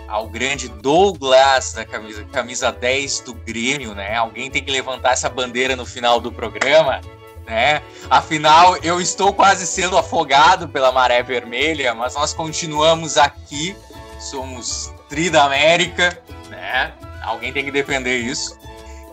[0.08, 4.16] ao grande Douglas da camisa, camisa 10 do Grêmio, né?
[4.18, 7.02] Alguém tem que levantar essa bandeira no final do programa,
[7.48, 7.82] né?
[8.08, 13.76] Afinal, eu estou quase sendo afogado pela maré vermelha, mas nós continuamos aqui,
[14.20, 16.22] somos Tri da América,
[16.52, 16.94] né?
[17.22, 18.58] Alguém tem que defender isso.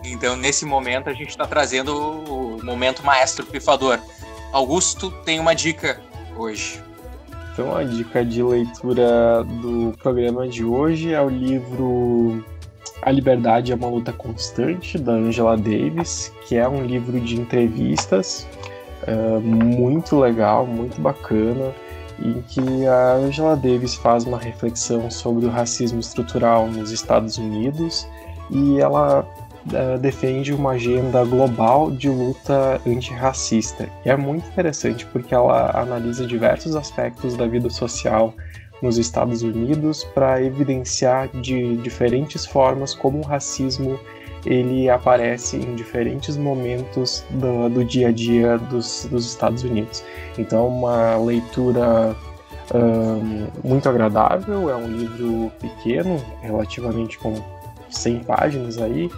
[0.03, 3.99] Então, nesse momento, a gente está trazendo o momento maestro pifador.
[4.51, 5.99] Augusto tem uma dica
[6.37, 6.81] hoje.
[7.51, 12.45] Então, a dica de leitura do programa de hoje é o livro
[13.01, 18.47] A Liberdade é uma Luta Constante, da Angela Davis, que é um livro de entrevistas
[19.07, 21.73] uh, muito legal, muito bacana,
[22.19, 28.07] em que a Angela Davis faz uma reflexão sobre o racismo estrutural nos Estados Unidos
[28.49, 33.89] e ela uh, defende uma agenda global de luta antirracista.
[34.05, 38.33] E é muito interessante porque ela analisa diversos aspectos da vida social
[38.81, 43.99] nos Estados Unidos para evidenciar de diferentes formas como o racismo
[44.45, 50.03] ele aparece em diferentes momentos do, do dia a dia dos, dos, Estados Unidos.
[50.37, 52.15] Então, uma leitura
[52.73, 57.35] um, muito agradável, é um livro pequeno, relativamente com
[57.89, 59.09] 100 páginas aí,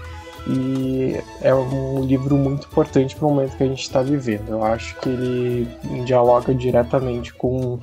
[0.47, 4.49] e é um livro muito importante para o momento que a gente está vivendo.
[4.49, 5.67] Eu acho que ele
[6.05, 7.79] dialoga diretamente com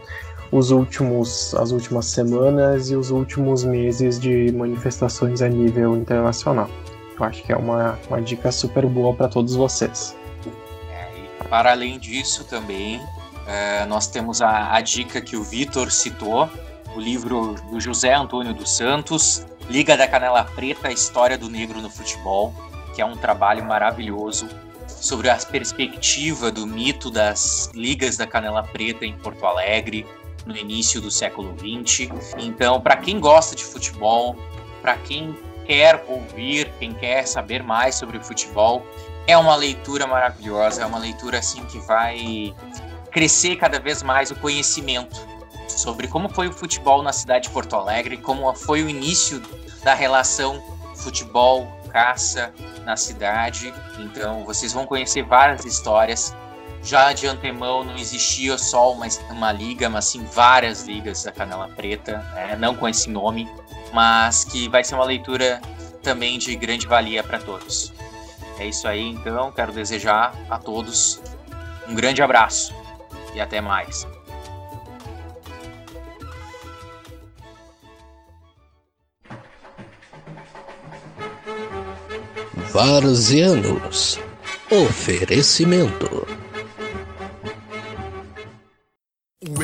[0.50, 6.68] os últimos, as últimas semanas e os últimos meses de manifestações a nível internacional.
[7.18, 10.14] Eu acho que é uma, uma dica super boa para todos vocês.
[10.90, 13.00] É, para além disso, também
[13.46, 16.48] é, nós temos a, a dica que o Vitor citou,
[16.94, 21.80] o livro do José Antônio dos Santos, Liga da Canela Preta, a história do negro
[21.80, 22.54] no futebol,
[22.94, 24.48] que é um trabalho maravilhoso
[24.86, 30.06] sobre a perspectiva do mito das ligas da Canela Preta em Porto Alegre
[30.44, 32.10] no início do século XX.
[32.38, 34.36] Então, para quem gosta de futebol,
[34.80, 35.36] para quem
[35.66, 38.86] quer ouvir, quem quer saber mais sobre o futebol,
[39.26, 42.54] é uma leitura maravilhosa, é uma leitura assim que vai
[43.10, 45.16] crescer cada vez mais o conhecimento
[45.68, 49.42] sobre como foi o futebol na cidade de Porto Alegre, como foi o início
[49.82, 50.62] da relação
[50.96, 52.52] futebol, caça,
[52.84, 53.72] na cidade.
[53.98, 56.34] Então vocês vão conhecer várias histórias.
[56.86, 61.68] Já de antemão não existia só uma, uma liga, mas sim várias ligas da Canela
[61.68, 62.56] Preta, né?
[62.56, 63.50] não com esse nome,
[63.92, 65.60] mas que vai ser uma leitura
[66.00, 67.92] também de grande valia para todos.
[68.56, 69.50] É isso aí, então.
[69.50, 71.20] Quero desejar a todos
[71.88, 72.72] um grande abraço
[73.34, 74.06] e até mais.
[82.72, 84.20] Varzianos.
[84.70, 86.35] Oferecimento.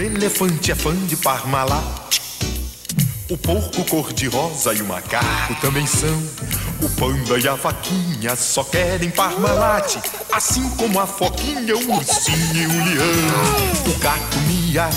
[0.02, 2.20] Elefante é fã de Parmalat.
[3.30, 6.22] O porco cor-de-rosa e o macaco também são.
[6.82, 9.96] O panda e a vaquinha só querem Parmalat.
[10.32, 13.94] Assim como a foquinha, o ursinho e o leão.
[13.94, 14.90] O gato mia,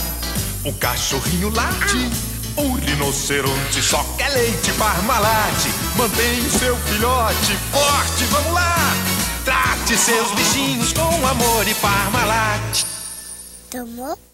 [0.64, 2.10] o cachorrinho late.
[2.58, 5.68] O rinoceronte só quer leite Parmalat.
[5.96, 8.76] Mantém o seu filhote forte, vamos lá!
[9.44, 12.86] Trate seus bichinhos com amor e Parmalat.
[13.70, 14.25] Tomou?